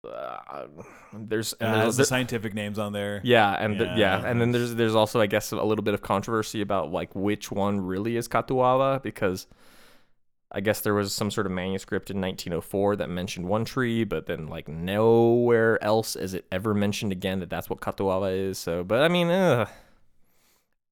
uh, 0.04 0.66
there's 1.12 1.52
and 1.54 1.74
there's 1.74 1.96
the 1.96 2.02
there- 2.02 2.06
scientific 2.06 2.54
names 2.54 2.78
on 2.78 2.92
there. 2.92 3.20
yeah, 3.24 3.52
and 3.52 3.76
yeah, 3.78 3.96
Yeah. 3.96 4.22
and 4.26 4.40
then 4.40 4.52
there's 4.52 4.74
there's 4.74 4.94
also 4.94 5.20
I 5.20 5.26
guess 5.26 5.50
a 5.52 5.56
little 5.62 5.84
bit 5.84 5.94
of 5.94 6.02
controversy 6.02 6.60
about 6.60 6.92
like 6.92 7.14
which 7.14 7.50
one 7.50 7.80
really 7.80 8.16
is 8.16 8.28
Katuawa 8.28 9.02
because 9.02 9.46
I 10.50 10.60
guess 10.60 10.80
there 10.80 10.94
was 10.94 11.12
some 11.12 11.30
sort 11.30 11.46
of 11.46 11.52
manuscript 11.52 12.10
in 12.10 12.20
1904 12.20 12.96
that 12.96 13.10
mentioned 13.10 13.48
one 13.48 13.64
tree, 13.66 14.04
but 14.04 14.26
then 14.26 14.46
like 14.46 14.66
nowhere 14.68 15.82
else 15.84 16.16
is 16.16 16.32
it 16.32 16.46
ever 16.50 16.72
mentioned 16.74 17.12
again 17.12 17.40
that 17.40 17.50
that's 17.50 17.68
what 17.68 17.80
Katuawa 17.80 18.34
is. 18.50 18.56
So, 18.58 18.82
but 18.84 19.02
I 19.02 19.08
mean, 19.08 19.28
uh, 19.28 19.66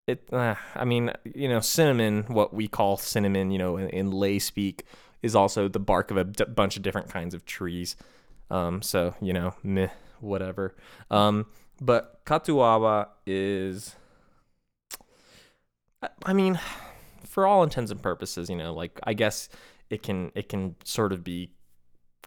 it. 0.06 0.28
Uh, 0.32 0.56
I 0.74 0.84
mean, 0.84 1.10
you 1.34 1.48
know, 1.48 1.60
cinnamon, 1.60 2.24
what 2.28 2.52
we 2.52 2.68
call 2.68 2.96
cinnamon, 2.96 3.50
you 3.50 3.58
know, 3.58 3.76
in, 3.78 3.88
in 3.90 4.10
lay 4.10 4.38
speak, 4.38 4.84
is 5.22 5.34
also 5.34 5.68
the 5.68 5.78
bark 5.80 6.10
of 6.10 6.16
a 6.18 6.24
d- 6.24 6.44
bunch 6.44 6.76
of 6.76 6.82
different 6.82 7.08
kinds 7.08 7.32
of 7.34 7.46
trees. 7.46 7.96
Um, 8.50 8.82
so 8.82 9.14
you 9.20 9.32
know, 9.32 9.54
meh, 9.62 9.88
whatever. 10.20 10.76
Um, 11.10 11.46
but 11.80 12.24
Katuawa 12.24 13.08
is, 13.26 13.94
I- 16.02 16.08
I 16.24 16.32
mean, 16.32 16.58
for 17.24 17.46
all 17.46 17.62
intents 17.62 17.90
and 17.90 18.02
purposes, 18.02 18.48
you 18.48 18.56
know, 18.56 18.72
like 18.72 18.98
I 19.04 19.14
guess 19.14 19.48
it 19.90 20.02
can 20.02 20.32
it 20.34 20.48
can 20.48 20.76
sort 20.84 21.12
of 21.12 21.22
be 21.24 21.50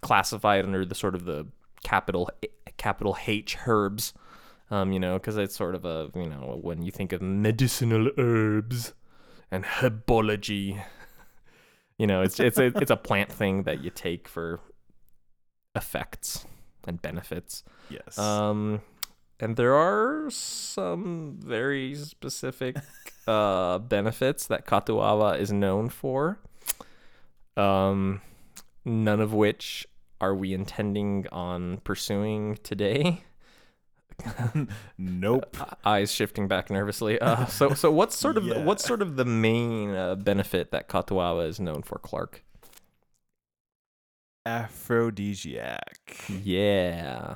classified 0.02 0.66
under 0.66 0.86
the 0.86 0.96
sort 0.96 1.16
of 1.16 1.26
the 1.26 1.48
capital 1.84 2.30
capital 2.78 3.18
H 3.26 3.58
herbs. 3.68 4.14
Um, 4.72 4.92
you 4.92 5.00
know, 5.00 5.14
because 5.18 5.36
it's 5.38 5.56
sort 5.56 5.74
of 5.74 5.84
a 5.86 6.12
you 6.16 6.30
know 6.30 6.60
when 6.62 6.84
you 6.84 6.92
think 6.92 7.12
of 7.12 7.22
medicinal 7.22 8.10
herbs 8.18 8.94
and 9.50 9.64
herbology, 9.66 10.80
you 11.98 12.06
know, 12.06 12.22
it's 12.22 12.40
it's 12.40 12.60
a 12.60 12.66
it's 12.78 12.92
a 12.92 12.98
plant 12.98 13.32
thing 13.32 13.64
that 13.64 13.84
you 13.84 13.90
take 13.90 14.28
for 14.28 14.60
effects 15.76 16.46
and 16.88 17.02
benefits. 17.02 17.64
Yes. 17.90 18.18
Um, 18.18 18.82
and 19.40 19.56
there 19.56 19.74
are 19.76 20.30
some 20.30 21.38
very 21.42 21.96
specific 21.96 22.76
uh, 23.28 23.80
benefits 23.80 24.48
that 24.48 24.66
Katuawa 24.66 25.40
is 25.40 25.52
known 25.52 25.90
for. 25.90 26.40
Um, 27.56 28.22
none 28.86 29.20
of 29.20 29.34
which 29.34 29.88
are 30.22 30.36
we 30.36 30.54
intending 30.54 31.28
on 31.32 31.78
pursuing 31.84 32.58
today. 32.64 33.24
nope. 34.98 35.56
Uh, 35.60 35.66
Eyes 35.86 36.12
shifting 36.12 36.48
back 36.50 36.70
nervously. 36.70 37.20
Uh, 37.20 37.46
so, 37.46 37.74
so 37.74 37.90
what's 37.90 38.18
sort 38.18 38.36
of 38.38 38.44
Yeah. 38.50 38.64
what's 38.64 38.84
sort 38.86 39.02
of 39.02 39.16
the 39.16 39.24
main 39.26 39.92
uh, 39.96 40.16
benefit 40.16 40.72
that 40.72 40.90
Katuawa 40.90 41.48
is 41.48 41.60
known 41.60 41.84
for, 41.84 42.00
Clark? 42.00 42.44
Aphrodisiac. 44.46 46.16
Yeah. 46.28 47.36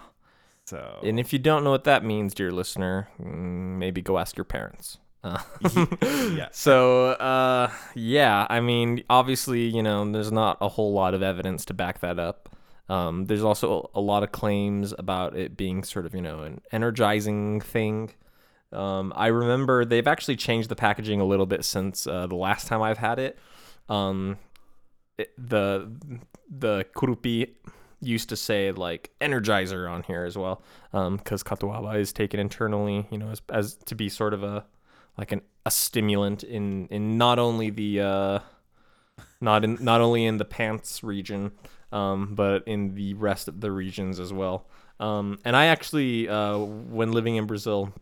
So 0.65 0.99
And 1.03 1.19
if 1.19 1.33
you 1.33 1.39
don't 1.39 1.63
know 1.63 1.71
what 1.71 1.83
that 1.83 2.03
means, 2.03 2.33
dear 2.33 2.51
listener, 2.51 3.09
mm, 3.19 3.77
maybe 3.77 4.01
go 4.01 4.17
ask 4.17 4.37
your 4.37 4.45
parents. 4.45 4.97
Uh, 5.23 5.41
Yeah. 6.01 6.47
So, 6.51 7.07
uh, 7.11 7.71
yeah, 7.95 8.47
I 8.49 8.59
mean, 8.59 9.03
obviously, 9.09 9.61
you 9.63 9.83
know, 9.83 10.09
there's 10.11 10.31
not 10.31 10.57
a 10.61 10.69
whole 10.69 10.93
lot 10.93 11.13
of 11.13 11.21
evidence 11.23 11.65
to 11.65 11.73
back 11.73 11.99
that 11.99 12.19
up. 12.19 12.49
Um, 12.89 13.25
there's 13.25 13.43
also 13.43 13.89
a 13.95 14.01
lot 14.01 14.23
of 14.23 14.31
claims 14.31 14.93
about 14.97 15.35
it 15.37 15.55
being 15.55 15.83
sort 15.83 16.05
of, 16.05 16.13
you 16.13 16.21
know, 16.21 16.41
an 16.41 16.61
energizing 16.71 17.61
thing. 17.61 18.11
Um, 18.71 19.13
I 19.15 19.27
remember 19.27 19.85
they've 19.85 20.07
actually 20.07 20.35
changed 20.35 20.69
the 20.69 20.75
packaging 20.75 21.21
a 21.21 21.25
little 21.25 21.45
bit 21.45 21.63
since 21.63 22.07
uh, 22.07 22.27
the 22.27 22.35
last 22.35 22.67
time 22.67 22.81
I've 22.81 22.97
had 22.97 23.19
it. 23.19 23.37
Um, 23.89 24.37
it 24.52 24.52
the 25.37 25.91
the 26.49 26.85
kurupi 26.95 27.49
used 28.01 28.29
to 28.29 28.35
say 28.35 28.71
like 28.71 29.11
energizer 29.21 29.89
on 29.89 30.03
here 30.03 30.25
as 30.25 30.37
well 30.37 30.61
because 30.91 31.43
katuawa 31.43 31.97
is 31.97 32.11
taken 32.11 32.39
internally 32.39 33.07
you 33.09 33.17
know 33.17 33.29
as, 33.29 33.41
as 33.49 33.75
to 33.75 33.95
be 33.95 34.09
sort 34.09 34.33
of 34.33 34.43
a 34.43 34.65
like 35.17 35.31
an 35.31 35.41
a 35.65 35.71
stimulant 35.71 36.43
in 36.43 36.87
in 36.87 37.17
not 37.17 37.39
only 37.39 37.69
the 37.69 38.01
uh 38.01 38.39
not 39.39 39.63
in 39.63 39.77
not 39.79 40.01
only 40.01 40.25
in 40.25 40.37
the 40.37 40.45
pants 40.45 41.03
region 41.03 41.51
um 41.91 42.35
but 42.35 42.67
in 42.67 42.95
the 42.95 43.13
rest 43.13 43.47
of 43.47 43.61
the 43.61 43.71
regions 43.71 44.19
as 44.19 44.33
well. 44.33 44.67
Um 44.99 45.39
and 45.45 45.55
i 45.55 45.65
actually 45.67 46.27
uh 46.29 46.57
when 46.57 47.11
living 47.11 47.35
in 47.35 47.45
brazil 47.45 47.93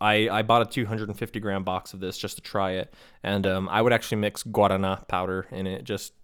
I, 0.00 0.28
I 0.28 0.42
bought 0.42 0.62
a 0.62 0.66
250 0.66 1.40
gram 1.40 1.62
box 1.62 1.94
of 1.94 2.00
this 2.00 2.18
just 2.18 2.36
to 2.36 2.42
try 2.42 2.72
it, 2.72 2.92
and 3.22 3.46
um, 3.46 3.68
I 3.68 3.80
would 3.80 3.92
actually 3.92 4.18
mix 4.18 4.42
guarana 4.42 5.06
powder 5.08 5.46
in 5.50 5.66
it 5.66 5.84
just 5.84 6.14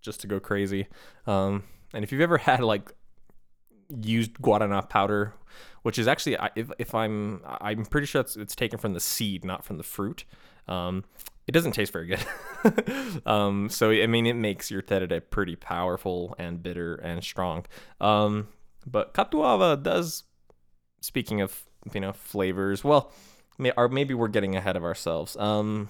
just 0.00 0.20
to 0.20 0.26
go 0.26 0.40
crazy. 0.40 0.88
Um, 1.26 1.64
and 1.94 2.04
if 2.04 2.12
you've 2.12 2.20
ever 2.20 2.38
had 2.48 2.60
like 2.60 2.92
used 4.00 4.34
guarana 4.34 4.88
powder, 4.88 5.34
which 5.82 5.98
is 5.98 6.06
actually 6.06 6.36
if, 6.54 6.70
if 6.78 6.94
I'm 6.94 7.42
I'm 7.44 7.84
pretty 7.86 8.06
sure 8.06 8.20
it's, 8.20 8.36
it's 8.36 8.54
taken 8.54 8.78
from 8.78 8.92
the 8.92 9.00
seed, 9.00 9.44
not 9.44 9.64
from 9.64 9.78
the 9.78 9.84
fruit. 9.84 10.24
Um, 10.68 11.04
it 11.48 11.52
doesn't 11.52 11.72
taste 11.72 11.92
very 11.92 12.06
good. 12.06 13.22
um, 13.26 13.68
so 13.68 13.90
I 13.90 14.06
mean, 14.06 14.26
it 14.26 14.36
makes 14.36 14.70
your 14.70 14.80
terere 14.80 15.20
pretty 15.28 15.56
powerful 15.56 16.36
and 16.38 16.62
bitter 16.62 16.94
and 16.94 17.22
strong. 17.22 17.66
Um, 18.00 18.48
but 18.86 19.12
catuaba 19.12 19.82
does. 19.82 20.24
Speaking 21.00 21.40
of 21.40 21.64
you 21.94 22.00
know 22.00 22.12
flavors, 22.12 22.84
well, 22.84 23.10
may, 23.58 23.72
or 23.76 23.88
maybe 23.88 24.14
we're 24.14 24.28
getting 24.28 24.56
ahead 24.56 24.76
of 24.76 24.84
ourselves. 24.84 25.36
Um, 25.36 25.88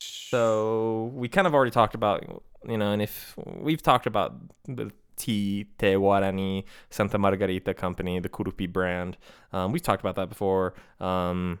so 0.00 1.10
we 1.14 1.28
kind 1.28 1.46
of 1.46 1.54
already 1.54 1.70
talked 1.70 1.94
about 1.94 2.42
you 2.66 2.76
know, 2.76 2.92
and 2.92 3.00
if 3.02 3.34
we've 3.60 3.82
talked 3.82 4.06
about 4.06 4.34
the 4.64 4.90
tea 5.16 5.66
Te 5.78 5.94
Guarani 5.94 6.64
Santa 6.90 7.18
Margarita 7.18 7.72
company, 7.74 8.18
the 8.18 8.28
Kurupi 8.28 8.70
brand, 8.70 9.16
um, 9.52 9.72
we've 9.72 9.82
talked 9.82 10.02
about 10.02 10.16
that 10.16 10.28
before. 10.28 10.74
Um, 11.00 11.60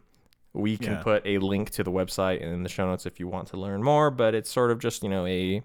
we 0.54 0.76
can 0.76 0.94
Yeah. 0.94 1.02
put 1.02 1.22
a 1.26 1.38
link 1.38 1.70
to 1.72 1.84
the 1.84 1.92
website 1.92 2.40
in 2.40 2.62
the 2.64 2.68
show 2.68 2.86
notes 2.86 3.06
if 3.06 3.20
you 3.20 3.28
want 3.28 3.48
to 3.48 3.56
learn 3.56 3.82
more, 3.82 4.10
but 4.10 4.34
it's 4.34 4.50
sort 4.50 4.70
of 4.70 4.78
just 4.80 5.02
you 5.02 5.08
know 5.08 5.24
a 5.26 5.62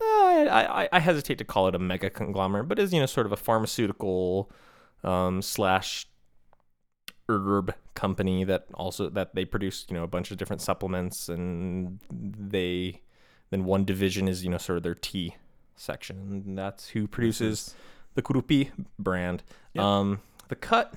uh, 0.00 0.04
I, 0.04 0.84
I, 0.84 0.88
I 0.92 1.00
hesitate 1.00 1.38
to 1.38 1.44
call 1.44 1.66
it 1.68 1.74
a 1.74 1.78
mega 1.78 2.10
conglomerate, 2.10 2.68
but 2.68 2.78
is 2.78 2.92
you 2.92 3.00
know 3.00 3.06
sort 3.06 3.26
of 3.26 3.32
a 3.32 3.36
pharmaceutical 3.36 4.50
um, 5.02 5.42
slash 5.42 6.06
herb 7.28 7.74
company 7.94 8.44
that 8.44 8.66
also 8.74 9.08
that 9.10 9.34
they 9.34 9.44
produce 9.44 9.86
you 9.88 9.94
know 9.94 10.02
a 10.02 10.08
bunch 10.08 10.30
of 10.30 10.36
different 10.36 10.62
supplements 10.62 11.28
and 11.28 12.00
they 12.10 13.00
then 13.50 13.64
one 13.64 13.84
division 13.84 14.28
is 14.28 14.44
you 14.44 14.50
know 14.50 14.58
sort 14.58 14.76
of 14.76 14.82
their 14.82 14.94
tea 14.94 15.34
section 15.76 16.42
and 16.46 16.58
that's 16.58 16.88
who 16.88 17.06
produces 17.06 17.74
the 18.18 18.22
Kurupi 18.22 18.70
brand. 18.98 19.44
Yep. 19.74 19.84
Um, 19.84 20.20
the 20.48 20.56
cut 20.56 20.94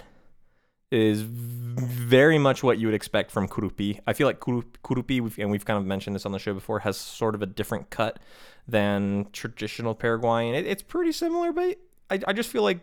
is 0.89 1.21
very 1.21 2.39
much 2.39 2.63
what 2.63 2.79
you 2.79 2.88
would 2.88 2.95
expect 2.95 3.29
from 3.31 3.47
Kurupi. 3.47 4.00
I 4.07 4.13
feel 4.13 4.27
like 4.27 4.39
Kuru- 4.39 4.63
Kurupi, 4.83 5.21
we've, 5.21 5.38
and 5.38 5.51
we've 5.51 5.63
kind 5.63 5.77
of 5.77 5.85
mentioned 5.85 6.15
this 6.15 6.25
on 6.25 6.31
the 6.31 6.39
show 6.39 6.53
before, 6.53 6.79
has 6.79 6.97
sort 6.97 7.35
of 7.35 7.43
a 7.43 7.45
different 7.45 7.91
cut 7.91 8.17
than 8.67 9.27
traditional 9.31 9.93
Paraguayan. 9.93 10.55
It, 10.55 10.65
it's 10.65 10.81
pretty 10.81 11.11
similar, 11.11 11.53
but 11.53 11.77
I, 12.09 12.19
I 12.27 12.33
just 12.33 12.50
feel 12.50 12.63
like 12.63 12.79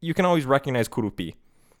you 0.00 0.12
can 0.12 0.26
always 0.26 0.44
recognize 0.44 0.86
Kurupi. 0.86 1.34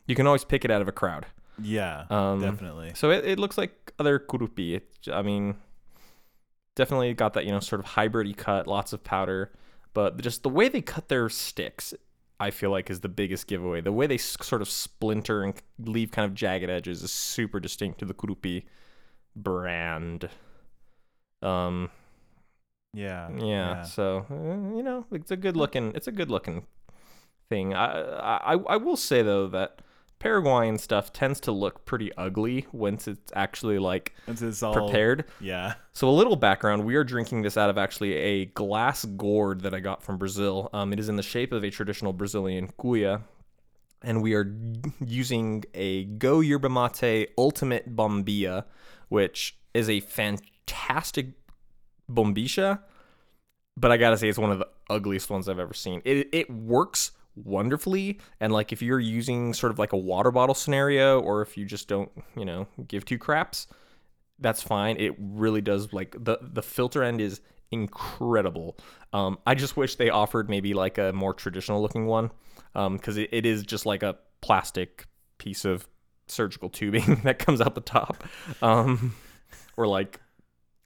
You 0.06 0.14
can 0.14 0.26
always 0.26 0.44
pick 0.44 0.64
it 0.64 0.70
out 0.70 0.82
of 0.82 0.88
a 0.88 0.92
crowd. 0.92 1.26
Yeah, 1.62 2.04
Um, 2.10 2.40
definitely. 2.40 2.92
So 2.94 3.10
it, 3.10 3.24
it 3.24 3.38
looks 3.38 3.56
like 3.56 3.92
other 3.98 4.18
Kurupi. 4.18 4.76
It, 4.76 4.88
I 5.12 5.22
mean, 5.22 5.56
definitely 6.74 7.14
got 7.14 7.34
that, 7.34 7.44
you 7.44 7.52
know, 7.52 7.60
sort 7.60 7.80
of 7.80 7.86
hybridy 7.92 8.36
cut, 8.36 8.66
lots 8.66 8.92
of 8.92 9.04
powder, 9.04 9.52
but 9.92 10.20
just 10.20 10.42
the 10.42 10.48
way 10.48 10.68
they 10.68 10.80
cut 10.80 11.08
their 11.08 11.28
sticks, 11.28 11.94
I 12.40 12.50
feel 12.50 12.70
like 12.70 12.90
is 12.90 13.00
the 13.00 13.08
biggest 13.08 13.46
giveaway. 13.46 13.80
The 13.80 13.92
way 13.92 14.06
they 14.06 14.16
s- 14.16 14.36
sort 14.42 14.60
of 14.62 14.68
splinter 14.68 15.42
and 15.42 15.54
leave 15.78 16.10
kind 16.10 16.26
of 16.26 16.34
jagged 16.34 16.68
edges 16.68 17.02
is 17.02 17.12
super 17.12 17.60
distinct 17.60 17.98
to 18.00 18.04
the 18.04 18.14
Kurupi 18.14 18.64
brand. 19.36 20.28
Um, 21.42 21.90
Yeah, 22.92 23.28
yeah, 23.38 23.82
so 23.82 24.26
uh, 24.30 24.76
you 24.76 24.82
know, 24.82 25.04
it's 25.10 25.30
a 25.30 25.36
good 25.36 25.56
looking, 25.56 25.92
it's 25.94 26.06
a 26.06 26.12
good 26.12 26.30
looking 26.30 26.66
thing. 27.48 27.74
I, 27.74 28.52
I 28.52 28.54
I 28.54 28.76
will 28.76 28.96
say 28.96 29.22
though 29.22 29.48
that 29.48 29.80
Paraguayan 30.24 30.78
stuff 30.78 31.12
tends 31.12 31.38
to 31.40 31.52
look 31.52 31.84
pretty 31.84 32.10
ugly 32.16 32.66
once 32.72 33.06
it's 33.06 33.30
actually 33.36 33.78
like 33.78 34.14
Once 34.26 34.40
it's 34.40 34.62
all 34.62 34.72
prepared. 34.72 35.26
Yeah, 35.38 35.74
So 35.92 36.08
a 36.08 36.16
little 36.16 36.34
background: 36.34 36.86
we 36.86 36.94
are 36.94 37.04
drinking 37.04 37.42
this 37.42 37.58
out 37.58 37.68
of 37.68 37.76
actually 37.76 38.14
a 38.14 38.46
glass 38.46 39.04
gourd 39.04 39.60
that 39.60 39.74
I 39.74 39.80
got 39.80 40.02
from 40.02 40.16
Brazil. 40.16 40.70
Um, 40.72 40.94
it 40.94 40.98
is 40.98 41.10
in 41.10 41.16
the 41.16 41.22
shape 41.22 41.52
of 41.52 41.62
a 41.62 41.68
traditional 41.68 42.14
Brazilian 42.14 42.72
cuia, 42.78 43.20
and 44.00 44.22
we 44.22 44.32
are 44.32 44.50
using 45.04 45.62
a 45.74 46.04
Go 46.04 46.40
Yerba 46.40 46.70
Mate 46.70 47.28
Ultimate 47.36 47.94
Bombilla, 47.94 48.64
which 49.10 49.58
is 49.74 49.90
a 49.90 50.00
fantastic 50.00 51.32
bombisha. 52.10 52.78
But 53.76 53.92
I 53.92 53.98
gotta 53.98 54.16
say, 54.16 54.30
it's 54.30 54.38
one 54.38 54.52
of 54.52 54.58
the 54.58 54.68
ugliest 54.88 55.28
ones 55.28 55.50
I've 55.50 55.58
ever 55.58 55.74
seen. 55.74 56.00
It 56.06 56.30
it 56.32 56.50
works 56.50 57.10
wonderfully, 57.36 58.20
and 58.40 58.52
like 58.52 58.72
if 58.72 58.82
you're 58.82 59.00
using 59.00 59.54
sort 59.54 59.72
of 59.72 59.78
like 59.78 59.92
a 59.92 59.96
water 59.96 60.30
bottle 60.30 60.54
scenario, 60.54 61.20
or 61.20 61.42
if 61.42 61.56
you 61.56 61.64
just 61.64 61.88
don't, 61.88 62.10
you 62.36 62.44
know, 62.44 62.66
give 62.86 63.04
two 63.04 63.18
craps, 63.18 63.66
that's 64.38 64.62
fine. 64.62 64.96
It 64.98 65.14
really 65.18 65.60
does 65.60 65.92
like 65.92 66.16
the 66.18 66.38
the 66.40 66.62
filter 66.62 67.02
end 67.02 67.20
is 67.20 67.40
incredible. 67.70 68.76
Um, 69.12 69.38
I 69.46 69.54
just 69.54 69.76
wish 69.76 69.96
they 69.96 70.10
offered 70.10 70.48
maybe 70.48 70.74
like 70.74 70.98
a 70.98 71.12
more 71.12 71.34
traditional 71.34 71.82
looking 71.82 72.06
one, 72.06 72.30
because 72.72 73.16
it, 73.16 73.30
it 73.32 73.46
is 73.46 73.62
just 73.62 73.86
like 73.86 74.02
a 74.02 74.16
plastic 74.40 75.06
piece 75.38 75.64
of 75.64 75.88
surgical 76.26 76.68
tubing 76.70 77.16
that 77.24 77.38
comes 77.38 77.60
out 77.60 77.74
the 77.74 77.80
top, 77.80 78.24
um, 78.62 79.14
or 79.76 79.86
like 79.86 80.20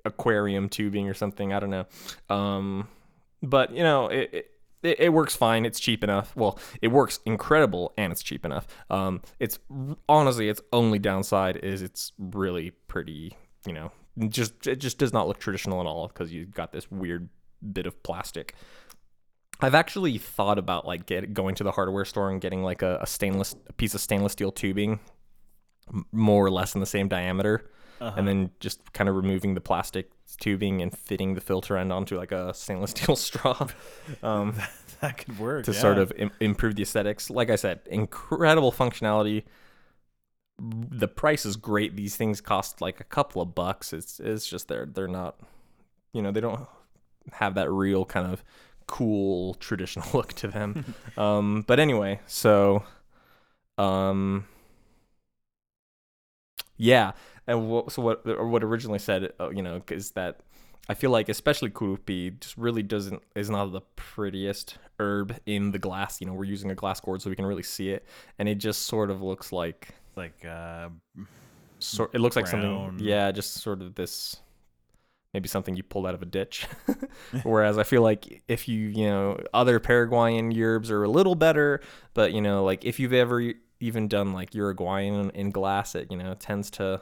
aquarium 0.04 0.68
tubing 0.68 1.08
or 1.08 1.14
something. 1.14 1.52
I 1.52 1.60
don't 1.60 1.70
know. 1.70 1.86
Um, 2.28 2.88
but 3.42 3.72
you 3.72 3.82
know 3.82 4.08
it 4.08 4.50
it, 4.82 5.00
it 5.00 5.12
works 5.12 5.34
fine. 5.36 5.64
It's 5.64 5.80
cheap 5.80 6.04
enough. 6.04 6.34
Well, 6.36 6.58
it 6.82 6.88
works 6.88 7.20
incredible 7.24 7.92
and 7.96 8.12
it's 8.12 8.22
cheap 8.22 8.44
enough. 8.44 8.66
Um, 8.90 9.22
it's 9.38 9.58
honestly 10.08 10.48
its 10.48 10.60
only 10.72 10.98
downside 10.98 11.56
is 11.56 11.82
it's 11.82 12.12
really 12.18 12.70
pretty. 12.88 13.36
You 13.66 13.72
know, 13.72 13.92
just 14.28 14.66
it 14.66 14.76
just 14.76 14.98
does 14.98 15.12
not 15.12 15.28
look 15.28 15.38
traditional 15.38 15.80
at 15.80 15.86
all 15.86 16.08
because 16.08 16.32
you've 16.32 16.52
got 16.52 16.72
this 16.72 16.90
weird 16.90 17.28
bit 17.72 17.86
of 17.86 18.02
plastic. 18.02 18.54
I've 19.60 19.74
actually 19.74 20.18
thought 20.18 20.58
about 20.58 20.86
like 20.86 21.06
get 21.06 21.34
going 21.34 21.56
to 21.56 21.64
the 21.64 21.72
hardware 21.72 22.04
store 22.04 22.30
and 22.30 22.40
getting 22.40 22.62
like 22.62 22.82
a, 22.82 22.98
a 23.02 23.06
stainless 23.06 23.56
a 23.66 23.72
piece 23.72 23.94
of 23.94 24.00
stainless 24.00 24.32
steel 24.32 24.52
tubing, 24.52 25.00
more 26.12 26.46
or 26.46 26.50
less 26.50 26.74
in 26.74 26.80
the 26.80 26.86
same 26.86 27.08
diameter, 27.08 27.68
Uh-huh. 28.00 28.14
and 28.16 28.28
then 28.28 28.50
just 28.60 28.92
kind 28.92 29.08
of 29.08 29.16
removing 29.16 29.54
the 29.54 29.60
plastic 29.60 30.10
tubing 30.40 30.82
and 30.82 30.96
fitting 30.96 31.34
the 31.34 31.40
filter 31.40 31.76
end 31.76 31.92
onto 31.92 32.16
like 32.16 32.32
a 32.32 32.54
stainless 32.54 32.90
steel 32.96 33.16
straw. 33.16 33.66
Um, 34.22 34.54
that 35.00 35.18
could 35.18 35.38
work 35.38 35.64
to 35.64 35.72
yeah. 35.72 35.80
sort 35.80 35.98
of 35.98 36.12
Im- 36.16 36.30
improve 36.40 36.76
the 36.76 36.82
aesthetics. 36.82 37.30
Like 37.30 37.50
I 37.50 37.56
said, 37.56 37.80
incredible 37.86 38.72
functionality. 38.72 39.44
The 40.60 41.08
price 41.08 41.46
is 41.46 41.56
great. 41.56 41.96
These 41.96 42.16
things 42.16 42.40
cost 42.40 42.80
like 42.80 43.00
a 43.00 43.04
couple 43.04 43.40
of 43.40 43.54
bucks. 43.54 43.92
It's 43.92 44.18
it's 44.18 44.46
just 44.46 44.66
they're 44.68 44.86
they're 44.86 45.06
not, 45.06 45.38
you 46.12 46.20
know, 46.20 46.32
they 46.32 46.40
don't 46.40 46.66
have 47.32 47.54
that 47.54 47.70
real 47.70 48.04
kind 48.04 48.30
of 48.30 48.42
cool 48.86 49.54
traditional 49.54 50.08
look 50.14 50.32
to 50.34 50.48
them. 50.48 50.94
um, 51.16 51.64
but 51.66 51.78
anyway, 51.78 52.18
so, 52.26 52.82
um, 53.76 54.46
yeah, 56.76 57.12
and 57.48 57.68
what, 57.68 57.90
so 57.90 58.02
what 58.02 58.46
what 58.46 58.62
originally 58.62 58.98
said, 58.98 59.32
uh, 59.40 59.48
you 59.50 59.62
know, 59.62 59.82
is 59.90 60.12
that 60.12 60.40
I 60.88 60.94
feel 60.94 61.10
like 61.10 61.28
especially 61.28 61.70
kurupi 61.70 62.38
just 62.38 62.56
really 62.56 62.82
doesn't 62.82 63.22
is 63.34 63.50
not 63.50 63.72
the 63.72 63.80
prettiest 63.96 64.76
herb 65.00 65.34
in 65.46 65.72
the 65.72 65.78
glass. 65.78 66.20
You 66.20 66.26
know, 66.26 66.34
we're 66.34 66.44
using 66.44 66.70
a 66.70 66.74
glass 66.74 67.00
gourd 67.00 67.22
so 67.22 67.30
we 67.30 67.36
can 67.36 67.46
really 67.46 67.62
see 67.62 67.90
it, 67.90 68.04
and 68.38 68.48
it 68.48 68.56
just 68.56 68.82
sort 68.82 69.10
of 69.10 69.22
looks 69.22 69.50
like 69.50 69.88
like 70.14 70.44
uh 70.44 70.90
sort. 71.78 72.14
It 72.14 72.20
looks 72.20 72.36
like 72.36 72.46
something. 72.46 72.98
Yeah, 73.00 73.32
just 73.32 73.54
sort 73.54 73.80
of 73.80 73.94
this. 73.94 74.36
Maybe 75.34 75.48
something 75.48 75.76
you 75.76 75.82
pulled 75.82 76.06
out 76.06 76.14
of 76.14 76.22
a 76.22 76.26
ditch. 76.26 76.66
Whereas 77.42 77.76
I 77.76 77.82
feel 77.82 78.00
like 78.00 78.42
if 78.48 78.66
you, 78.66 78.88
you 78.88 79.06
know, 79.06 79.38
other 79.52 79.78
Paraguayan 79.78 80.52
yerbs 80.52 80.90
are 80.90 81.04
a 81.04 81.08
little 81.08 81.34
better, 81.34 81.80
but 82.14 82.32
you 82.32 82.40
know, 82.40 82.64
like 82.64 82.84
if 82.84 82.98
you've 82.98 83.12
ever 83.12 83.52
even 83.80 84.08
done 84.08 84.32
like 84.32 84.54
Uruguayan 84.54 85.30
in 85.30 85.50
glass, 85.50 85.94
it 85.94 86.10
you 86.10 86.16
know 86.16 86.34
tends 86.34 86.70
to 86.72 87.00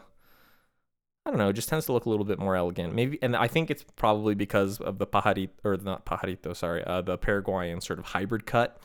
I 1.26 1.30
don't 1.30 1.38
know, 1.38 1.48
it 1.48 1.54
just 1.54 1.68
tends 1.68 1.86
to 1.86 1.92
look 1.92 2.06
a 2.06 2.08
little 2.08 2.24
bit 2.24 2.38
more 2.38 2.54
elegant. 2.54 2.94
Maybe, 2.94 3.18
and 3.20 3.34
I 3.34 3.48
think 3.48 3.68
it's 3.70 3.84
probably 3.96 4.36
because 4.36 4.78
of 4.78 4.98
the 4.98 5.06
pajarito, 5.06 5.50
or 5.64 5.76
not 5.76 6.06
pajarito, 6.06 6.54
sorry, 6.54 6.84
uh, 6.84 7.02
the 7.02 7.18
Paraguayan 7.18 7.80
sort 7.80 7.98
of 7.98 8.06
hybrid 8.06 8.46
cut. 8.46 8.78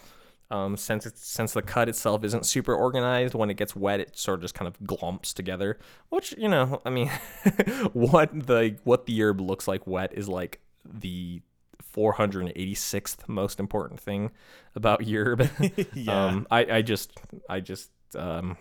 Um, 0.50 0.76
since 0.76 1.06
it's 1.06 1.26
since 1.26 1.54
the 1.54 1.62
cut 1.62 1.88
itself 1.88 2.26
isn't 2.26 2.46
super 2.46 2.76
organized, 2.76 3.36
when 3.36 3.50
it 3.50 3.56
gets 3.58 3.74
wet, 3.74 4.02
it 4.02 4.18
sort 4.18 4.40
of 4.40 4.42
just 4.42 4.54
kind 4.56 4.68
of 4.68 4.78
glumps 4.82 5.34
together. 5.34 5.80
Which 6.10 6.34
you 6.38 6.50
know, 6.50 6.82
I 6.84 6.90
mean, 6.90 7.08
what 7.94 8.32
the 8.48 8.76
what 8.84 9.06
the 9.06 9.22
herb 9.22 9.40
looks 9.40 9.68
like 9.68 9.88
wet 9.88 10.12
is 10.14 10.28
like 10.28 10.60
the 10.84 11.42
486th 11.96 13.28
most 13.28 13.60
important 13.60 14.00
thing 14.00 14.32
about 14.76 15.02
yerb. 15.04 15.50
yeah 15.94 16.26
Um, 16.26 16.48
I, 16.52 16.66
I 16.66 16.82
just, 16.82 17.14
I 17.50 17.60
just, 17.60 17.92
um, 18.16 18.58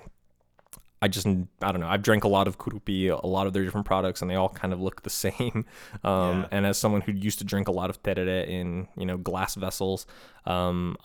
I 1.02 1.08
just, 1.08 1.26
I 1.26 1.72
don't 1.72 1.80
know. 1.80 1.88
I've 1.88 2.02
drank 2.02 2.24
a 2.24 2.28
lot 2.28 2.46
of 2.46 2.58
kurupi, 2.58 3.08
a 3.10 3.26
lot 3.26 3.46
of 3.46 3.54
their 3.54 3.64
different 3.64 3.86
products, 3.86 4.20
and 4.20 4.30
they 4.30 4.34
all 4.34 4.50
kind 4.50 4.72
of 4.74 4.80
look 4.80 5.02
the 5.02 5.10
same. 5.26 5.64
Um, 6.04 6.40
Yeah. 6.42 6.46
and 6.50 6.66
as 6.66 6.76
someone 6.78 7.00
who 7.00 7.12
used 7.12 7.38
to 7.38 7.44
drink 7.44 7.68
a 7.68 7.72
lot 7.72 7.88
of 7.90 8.02
terere 8.02 8.46
in, 8.46 8.86
you 8.96 9.06
know, 9.06 9.16
glass 9.16 9.54
vessels, 9.54 10.06
um, 10.44 10.96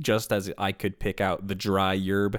just 0.00 0.32
as 0.32 0.52
I 0.58 0.70
could 0.72 1.00
pick 1.00 1.20
out 1.20 1.48
the 1.48 1.54
dry 1.56 1.96
yerb, 1.98 2.38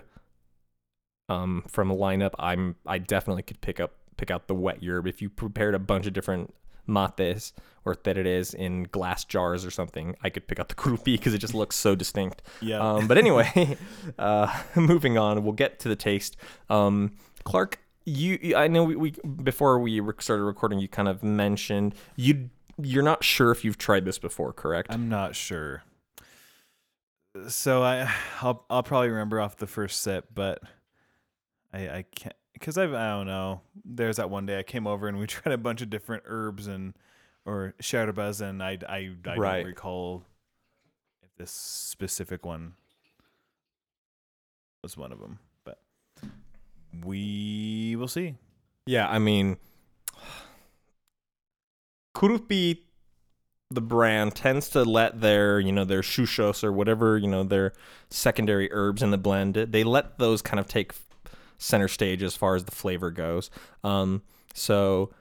um, 1.30 1.64
from 1.68 1.90
a 1.92 1.96
lineup, 1.96 2.34
I'm, 2.40 2.76
I 2.86 2.98
definitely 3.00 3.44
could 3.44 3.62
pick 3.62 3.80
up, 3.80 3.94
pick 4.18 4.30
out 4.32 4.48
the 4.48 4.56
wet 4.56 4.82
yerb. 4.82 5.08
If 5.08 5.22
you 5.22 5.30
prepared 5.30 5.76
a 5.76 5.80
bunch 5.80 6.06
of 6.06 6.14
different 6.14 6.54
mates 6.88 7.54
or 7.86 7.96
tereres 7.96 8.54
in 8.54 8.84
glass 8.84 9.26
jars 9.26 9.66
or 9.66 9.72
something, 9.72 10.16
I 10.22 10.30
could 10.30 10.48
pick 10.48 10.60
out 10.60 10.70
the 10.70 10.76
kurupi 10.82 11.18
because 11.18 11.34
it 11.34 11.40
just 11.40 11.54
looks 11.54 11.76
so 11.76 11.96
distinct. 11.96 12.42
yeah 12.62 12.80
Um, 12.80 13.08
but 13.08 13.18
anyway, 13.18 13.78
uh, 14.20 14.62
moving 14.76 15.18
on, 15.18 15.44
we'll 15.44 15.54
get 15.54 15.80
to 15.80 15.90
the 15.90 15.96
taste. 15.96 16.38
Um, 16.70 17.12
Clark, 17.44 17.80
you, 18.06 18.56
I 18.56 18.68
know 18.68 18.84
we, 18.84 18.96
we 18.96 19.12
before 19.44 19.80
we 19.80 20.02
started 20.20 20.44
recording, 20.44 20.80
you 20.80 20.88
kind 20.88 21.08
of 21.08 21.24
mentioned 21.24 21.96
you 22.16 22.50
you're 22.82 23.04
not 23.04 23.24
sure 23.24 23.52
if 23.52 23.64
you've 23.64 23.78
tried 23.78 24.04
this 24.06 24.18
before, 24.18 24.52
correct? 24.52 24.92
I'm 24.92 25.08
not 25.10 25.36
sure. 25.36 25.84
So 27.48 27.84
I, 27.84 28.12
I'll 28.42 28.66
I'll 28.70 28.84
probably 28.84 29.10
remember 29.10 29.40
off 29.40 29.58
the 29.58 29.68
first 29.68 30.02
sip, 30.02 30.28
but 30.34 30.62
I 31.74 31.90
I 31.90 32.06
can't 32.16 32.36
because 32.54 32.78
I've 32.78 32.94
I 32.94 33.10
don't 33.12 33.28
know. 33.28 33.62
There's 33.84 34.18
that 34.18 34.30
one 34.30 34.46
day 34.46 34.60
I 34.60 34.64
came 34.64 34.88
over 34.88 35.08
and 35.08 35.20
we 35.20 35.28
tried 35.28 35.54
a 35.54 35.58
bunch 35.58 35.82
of 35.82 35.90
different 35.90 36.24
herbs 36.26 36.68
and 36.68 36.94
or 37.46 37.74
sherbas 37.82 38.42
and 38.42 38.62
I 38.64 38.78
I, 38.88 39.12
I 39.26 39.36
Right. 39.38 39.58
don't 39.58 39.66
recall 39.68 40.24
if 41.22 41.36
this 41.38 41.52
specific 41.52 42.46
one 42.46 42.74
was 44.82 44.98
one 44.98 45.12
of 45.12 45.20
them, 45.20 45.40
but 45.64 45.80
we 47.04 47.96
will 47.98 48.08
see. 48.08 48.36
Yeah, 48.86 49.08
I 49.10 49.18
mean, 49.20 49.58
Kurupi, 52.16 52.80
the 53.72 53.82
brand, 53.82 54.36
tends 54.36 54.70
to 54.70 54.84
let 54.84 55.22
their, 55.22 55.60
you 55.60 55.72
know, 55.72 55.86
their 55.86 56.02
shushos 56.02 56.64
or 56.64 56.72
whatever, 56.72 57.18
you 57.18 57.28
know, 57.28 57.44
their 57.44 57.74
secondary 58.10 58.72
herbs 58.72 59.02
in 59.02 59.12
the 59.12 59.18
blend, 59.18 59.56
they 59.56 59.84
let 59.84 60.20
those 60.20 60.42
kind 60.42 60.60
of 60.60 60.68
take 60.68 60.94
center 61.64 61.88
stage 61.88 62.24
as 62.24 62.36
far 62.36 62.56
as 62.56 62.66
the 62.66 62.72
flavor 62.72 63.12
goes. 63.12 63.50
Um, 63.84 64.24
so 64.54 65.12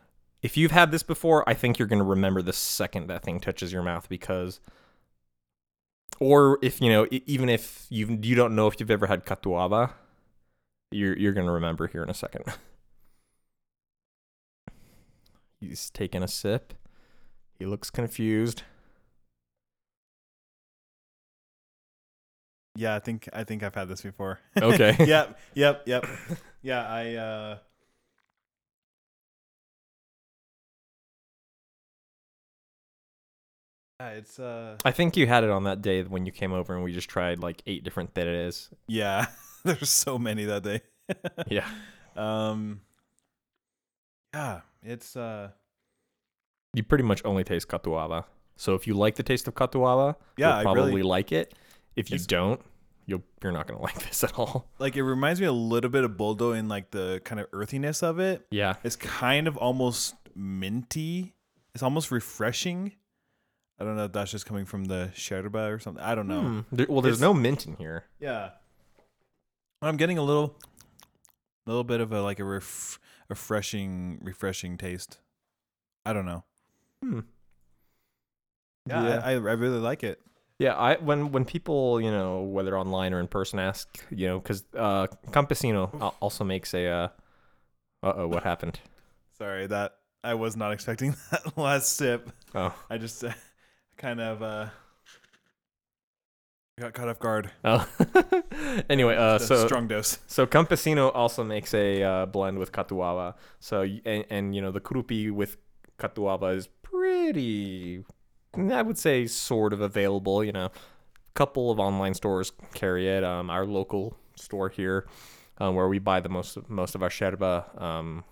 if 0.42 0.56
you've 0.56 0.70
had 0.72 0.90
this 0.90 1.02
before, 1.02 1.48
I 1.48 1.54
think 1.54 1.78
you're 1.78 1.88
going 1.88 2.00
to 2.00 2.04
remember 2.04 2.42
the 2.42 2.52
second 2.52 3.06
that 3.08 3.22
thing 3.22 3.40
touches 3.40 3.72
your 3.72 3.82
mouth 3.82 4.08
because 4.08 4.60
or 6.20 6.58
if 6.62 6.80
you 6.80 6.90
know 6.90 7.06
even 7.10 7.48
if 7.48 7.86
you 7.88 8.18
you 8.22 8.34
don't 8.34 8.54
know 8.54 8.66
if 8.66 8.78
you've 8.78 8.90
ever 8.90 9.06
had 9.06 9.24
catuaba 9.24 9.92
you're 10.90 11.16
you're 11.16 11.32
going 11.32 11.46
to 11.46 11.52
remember 11.52 11.86
here 11.86 12.02
in 12.02 12.10
a 12.10 12.14
second 12.14 12.44
He's 15.62 15.90
taking 15.90 16.24
a 16.24 16.28
sip. 16.28 16.74
He 17.56 17.66
looks 17.66 17.88
confused. 17.88 18.64
Yeah, 22.74 22.94
I 22.94 23.00
think 23.00 23.28
I 23.32 23.44
think 23.44 23.62
I've 23.62 23.74
had 23.74 23.88
this 23.88 24.00
before. 24.02 24.38
Okay. 24.60 24.96
yep, 25.06 25.38
yep, 25.54 25.82
yep. 25.86 26.06
Yeah, 26.62 26.86
I 26.88 27.14
uh 27.16 27.58
Yeah, 34.00 34.08
it's 34.10 34.38
uh 34.38 34.76
I 34.84 34.90
think 34.90 35.16
you 35.16 35.26
had 35.26 35.44
it 35.44 35.50
on 35.50 35.64
that 35.64 35.80
day 35.82 36.02
when 36.02 36.26
you 36.26 36.32
came 36.32 36.52
over 36.52 36.74
and 36.74 36.82
we 36.82 36.92
just 36.92 37.08
tried 37.08 37.38
like 37.40 37.62
eight 37.66 37.84
different 37.84 38.14
tereres. 38.14 38.68
yeah, 38.88 39.26
there's 39.64 39.90
so 39.90 40.18
many 40.18 40.44
that 40.44 40.62
day. 40.62 40.80
Yeah. 41.48 41.68
Um 42.16 42.80
Yeah, 44.34 44.60
it's 44.82 45.16
uh 45.16 45.50
You 46.74 46.82
pretty 46.82 47.04
much 47.04 47.22
only 47.24 47.44
taste 47.44 47.68
catuaba. 47.68 48.24
So 48.56 48.74
if 48.74 48.86
you 48.86 48.94
like 48.94 49.16
the 49.16 49.22
taste 49.22 49.46
of 49.48 49.54
catuaba, 49.54 50.16
Yeah, 50.36 50.48
you'll 50.48 50.58
I 50.58 50.62
probably 50.62 50.84
really- 50.90 51.02
like 51.02 51.32
it. 51.32 51.54
If 51.96 52.10
you 52.10 52.14
It's- 52.16 52.26
don't, 52.26 52.60
you'll 53.06 53.22
you're 53.42 53.52
not 53.52 53.66
gonna 53.66 53.80
like 53.88 53.98
this 54.08 54.22
at 54.24 54.38
all. 54.38 54.68
like 54.78 54.96
it 54.96 55.02
reminds 55.02 55.40
me 55.40 55.46
a 55.46 55.52
little 55.52 55.90
bit 55.90 56.04
of 56.04 56.12
Boldo 56.12 56.56
in 56.56 56.68
like 56.68 56.90
the 56.90 57.20
kind 57.24 57.40
of 57.40 57.46
earthiness 57.52 58.02
of 58.02 58.18
it. 58.18 58.46
Yeah. 58.50 58.74
It's 58.84 58.96
kind 58.96 59.46
of 59.48 59.56
almost 59.56 60.14
minty. 60.34 61.34
It's 61.74 61.82
almost 61.82 62.10
refreshing. 62.10 62.92
I 63.80 63.84
don't 63.84 63.96
know 63.96 64.04
if 64.04 64.12
that's 64.12 64.30
just 64.30 64.46
coming 64.46 64.64
from 64.64 64.84
the 64.84 65.10
sherba 65.14 65.72
or 65.74 65.78
something. 65.80 66.02
I 66.04 66.14
don't 66.14 66.28
know. 66.28 66.40
Hmm. 66.42 66.60
There- 66.70 66.86
well, 66.88 67.00
there's 67.02 67.16
It's- 67.16 67.28
no 67.28 67.34
mint 67.34 67.66
in 67.66 67.76
here. 67.76 68.04
Yeah. 68.20 68.50
I'm 69.80 69.96
getting 69.96 70.16
a 70.18 70.22
little 70.22 70.56
little 71.66 71.82
bit 71.84 72.00
of 72.00 72.12
a 72.12 72.22
like 72.22 72.38
a 72.38 72.44
ref, 72.44 72.98
refreshing 73.28 74.20
refreshing 74.22 74.78
taste. 74.78 75.18
I 76.06 76.12
don't 76.12 76.26
know. 76.26 76.44
Hmm. 77.02 77.20
Yeah, 78.88 79.02
Yeah. 79.04 79.20
I 79.24 79.30
I 79.32 79.34
really 79.34 79.78
like 79.78 80.02
it. 80.04 80.20
Yeah, 80.62 80.76
I 80.76 80.94
when 80.96 81.32
when 81.32 81.44
people 81.44 82.00
you 82.00 82.12
know 82.12 82.42
whether 82.42 82.78
online 82.78 83.12
or 83.12 83.18
in 83.18 83.26
person 83.26 83.58
ask 83.58 83.88
you 84.10 84.28
know 84.28 84.38
because 84.38 84.62
uh, 84.78 85.08
Campesino 85.32 86.14
also 86.20 86.44
makes 86.44 86.72
a 86.72 86.86
uh 86.86 87.08
oh 88.04 88.28
what 88.28 88.44
happened 88.44 88.78
Sorry 89.38 89.66
that 89.66 89.96
I 90.22 90.34
was 90.34 90.56
not 90.56 90.72
expecting 90.72 91.16
that 91.32 91.58
last 91.58 91.96
sip. 91.96 92.30
oh 92.54 92.72
I 92.88 92.98
just 92.98 93.24
uh, 93.24 93.32
kind 93.96 94.20
of 94.20 94.40
uh 94.40 94.66
got 96.78 96.94
caught 96.94 97.08
off 97.08 97.18
guard. 97.18 97.50
oh 97.64 97.84
anyway 98.88 99.16
uh 99.16 99.40
so 99.40 99.66
strong 99.66 99.88
dose. 99.88 100.20
so 100.28 100.46
Campesino 100.46 101.10
also 101.12 101.42
makes 101.42 101.74
a 101.74 102.04
uh, 102.04 102.26
blend 102.26 102.60
with 102.60 102.70
Catuaba 102.70 103.34
so 103.58 103.82
and, 103.82 104.24
and 104.30 104.54
you 104.54 104.62
know 104.62 104.70
the 104.70 104.80
Kurupi 104.80 105.32
with 105.32 105.56
Catuaba 105.98 106.54
is 106.54 106.68
pretty 106.82 108.04
I 108.56 108.82
would 108.82 108.98
say 108.98 109.26
sort 109.26 109.72
of 109.72 109.80
available 109.80 110.44
you 110.44 110.52
know 110.52 110.66
a 110.66 110.70
couple 111.34 111.70
of 111.70 111.78
online 111.80 112.14
stores 112.14 112.52
carry 112.74 113.08
it 113.08 113.24
um 113.24 113.50
our 113.50 113.64
local 113.66 114.16
store 114.36 114.68
here 114.68 115.06
um, 115.58 115.74
where 115.74 115.88
we 115.88 115.98
buy 115.98 116.20
the 116.20 116.28
most 116.28 116.56
of, 116.56 116.68
most 116.68 116.94
of 116.94 117.02
our 117.02 117.08
sherba 117.08 117.80
um 117.80 118.24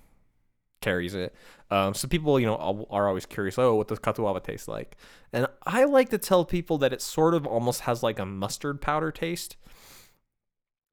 carries 0.81 1.15
it. 1.15 1.35
Um, 1.71 1.95
so 1.95 2.09
people, 2.09 2.41
you 2.41 2.47
know, 2.47 2.87
are- 2.91 3.09
always 3.09 3.27
curious. 3.27 3.59
Oh, 3.59 3.75
what 3.77 3.89
does 3.89 3.99
katuava 3.99 4.43
taste 4.43 4.67
like? 4.69 4.97
And 5.33 5.47
I 5.65 5.85
like 5.85 6.09
to 6.11 6.19
tell 6.19 6.45
people 6.45 6.79
that 6.79 6.93
it 6.93 7.03
sort 7.03 7.35
of 7.35 7.47
almost 7.47 7.83
has 7.83 8.03
like 8.03 8.19
a 8.19 8.27
mustard 8.27 8.81
powder 8.81 9.13
taste, 9.13 9.57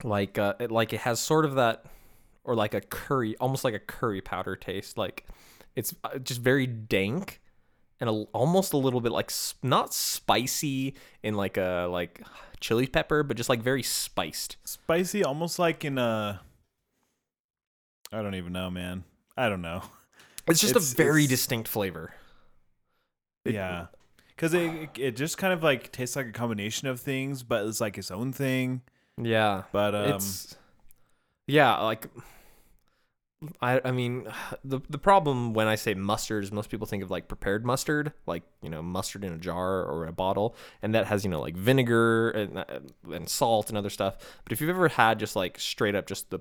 like 0.03 0.37
uh, 0.37 0.53
it, 0.59 0.71
like 0.71 0.93
it 0.93 1.01
has 1.01 1.19
sort 1.19 1.45
of 1.45 1.55
that, 1.55 1.85
or 2.43 2.55
like 2.55 2.73
a 2.73 2.81
curry, 2.81 3.35
almost 3.37 3.63
like 3.63 3.73
a 3.73 3.79
curry 3.79 4.21
powder 4.21 4.55
taste. 4.55 4.97
Like 4.97 5.25
it's 5.75 5.95
uh, 6.03 6.17
just 6.19 6.41
very 6.41 6.67
dank 6.67 7.41
and 7.99 8.09
a, 8.09 8.13
almost 8.33 8.73
a 8.73 8.77
little 8.77 9.01
bit 9.01 9.11
like 9.11 9.31
not 9.63 9.93
spicy 9.93 10.95
in 11.23 11.35
like 11.35 11.57
a 11.57 11.87
like 11.91 12.21
chili 12.59 12.87
pepper, 12.87 13.23
but 13.23 13.37
just 13.37 13.49
like 13.49 13.61
very 13.61 13.83
spiced. 13.83 14.57
Spicy, 14.63 15.23
almost 15.23 15.59
like 15.59 15.83
in 15.85 15.97
a. 15.97 16.41
I 18.11 18.21
don't 18.21 18.35
even 18.35 18.53
know, 18.53 18.69
man. 18.69 19.03
I 19.35 19.49
don't 19.49 19.61
know. 19.61 19.83
It's 20.49 20.61
just 20.61 20.71
It's- 20.77 20.93
a 20.93 20.95
very 20.95 21.23
it's- 21.25 21.29
distinct 21.39 21.67
flavor. 21.67 22.13
It- 23.43 23.53
yeah, 23.55 23.87
because 24.29 24.53
it 24.53 24.61
it- 24.73 24.97
it 24.99 25.15
just 25.17 25.37
kind 25.37 25.51
of 25.51 25.61
like 25.61 25.91
tastes 25.91 26.15
like 26.15 26.27
a 26.27 26.31
combination 26.31 26.87
of 26.87 27.01
things, 27.01 27.43
but 27.43 27.65
it's 27.65 27.81
like 27.81 27.97
its 27.97 28.11
own 28.11 28.31
thing. 28.31 28.81
Yeah. 29.21 29.63
But 29.73 29.93
um, 29.93 30.11
it's 30.15 30.55
yeah 31.47 31.77
like 31.81 32.07
I, 33.61 33.81
I 33.85 33.91
mean 33.91 34.27
the 34.63 34.79
the 34.89 34.97
problem 34.97 35.53
when 35.53 35.67
I 35.67 35.75
say 35.75 35.93
mustard 35.93 36.43
is 36.43 36.51
most 36.51 36.69
people 36.69 36.87
think 36.87 37.03
of 37.03 37.11
like 37.11 37.27
prepared 37.27 37.65
mustard 37.65 38.13
like 38.25 38.43
you 38.61 38.69
know 38.69 38.81
mustard 38.81 39.23
in 39.23 39.33
a 39.33 39.37
jar 39.37 39.83
or 39.83 40.05
a 40.07 40.11
bottle 40.11 40.55
and 40.81 40.95
that 40.95 41.05
has 41.07 41.23
you 41.23 41.29
know 41.29 41.41
like 41.41 41.55
vinegar 41.55 42.31
and, 42.31 42.57
uh, 42.57 42.79
and 43.11 43.29
salt 43.29 43.69
and 43.69 43.77
other 43.77 43.89
stuff 43.91 44.17
but 44.43 44.51
if 44.51 44.59
you've 44.61 44.69
ever 44.69 44.87
had 44.89 45.19
just 45.19 45.35
like 45.35 45.59
straight 45.59 45.95
up 45.95 46.07
just 46.07 46.29
the 46.31 46.39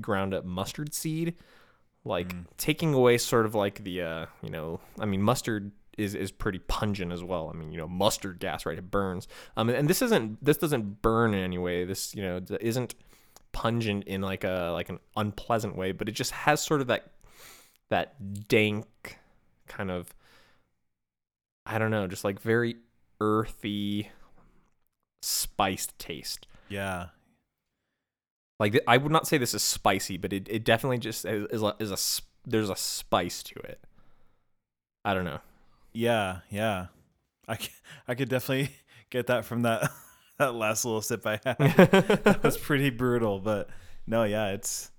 ground 0.00 0.32
up 0.34 0.44
mustard 0.44 0.94
seed 0.94 1.34
like 2.04 2.28
Mm. 2.28 2.46
taking 2.56 2.94
away 2.94 3.18
sort 3.18 3.44
of 3.44 3.54
like 3.54 3.82
the 3.84 4.00
uh 4.02 4.26
you 4.42 4.50
know 4.50 4.80
I 5.00 5.04
mean 5.06 5.20
mustard 5.22 5.72
is 5.98 6.14
is 6.14 6.30
pretty 6.30 6.60
pungent 6.60 7.10
as 7.12 7.24
well. 7.24 7.50
I 7.52 7.58
mean, 7.58 7.72
you 7.72 7.76
know, 7.78 7.88
mustard 7.88 8.38
gas, 8.38 8.64
right? 8.64 8.78
It 8.78 8.88
burns. 8.88 9.26
Um, 9.56 9.68
and 9.68 9.90
this 9.90 10.00
isn't 10.00 10.42
this 10.42 10.56
doesn't 10.56 11.02
burn 11.02 11.34
in 11.34 11.40
any 11.42 11.58
way. 11.58 11.84
This 11.84 12.14
you 12.14 12.22
know 12.22 12.40
isn't 12.60 12.94
pungent 13.58 14.04
in 14.04 14.20
like 14.20 14.44
a 14.44 14.70
like 14.72 14.88
an 14.88 15.00
unpleasant 15.16 15.76
way, 15.76 15.90
but 15.90 16.08
it 16.08 16.12
just 16.12 16.30
has 16.30 16.60
sort 16.60 16.80
of 16.80 16.86
that 16.86 17.10
that 17.90 18.46
dank 18.46 19.18
kind 19.66 19.90
of 19.90 20.14
I 21.66 21.78
don't 21.78 21.90
know, 21.90 22.06
just 22.06 22.22
like 22.24 22.40
very 22.40 22.76
earthy 23.20 24.10
spiced 25.22 25.98
taste. 25.98 26.46
yeah, 26.68 27.08
Like 28.60 28.78
I 28.86 28.96
would 28.96 29.12
not 29.12 29.26
say 29.26 29.38
this 29.38 29.54
is 29.54 29.62
spicy, 29.62 30.16
but 30.16 30.32
it, 30.32 30.46
it 30.48 30.64
definitely 30.64 30.98
just 30.98 31.24
is, 31.24 31.46
is 31.50 31.62
a, 31.62 31.74
is 31.80 31.90
a 31.90 31.98
there's 32.48 32.70
a 32.70 32.76
spice 32.76 33.42
to 33.44 33.54
it. 33.60 33.80
I 35.04 35.14
don't 35.14 35.24
know. 35.24 35.40
yeah, 35.92 36.40
yeah. 36.50 36.86
I 37.46 37.56
c- 37.56 37.70
I 38.06 38.14
could 38.14 38.28
definitely 38.28 38.76
get 39.10 39.26
that 39.28 39.44
from 39.44 39.62
that 39.62 39.90
that 40.38 40.54
last 40.54 40.84
little 40.84 41.02
sip 41.02 41.26
I 41.26 41.40
had. 41.44 41.58
that 41.58 42.40
was 42.42 42.56
pretty 42.68 42.90
brutal, 42.90 43.40
but 43.40 43.68
no, 44.06 44.24
yeah, 44.24 44.48
it's 44.50 44.90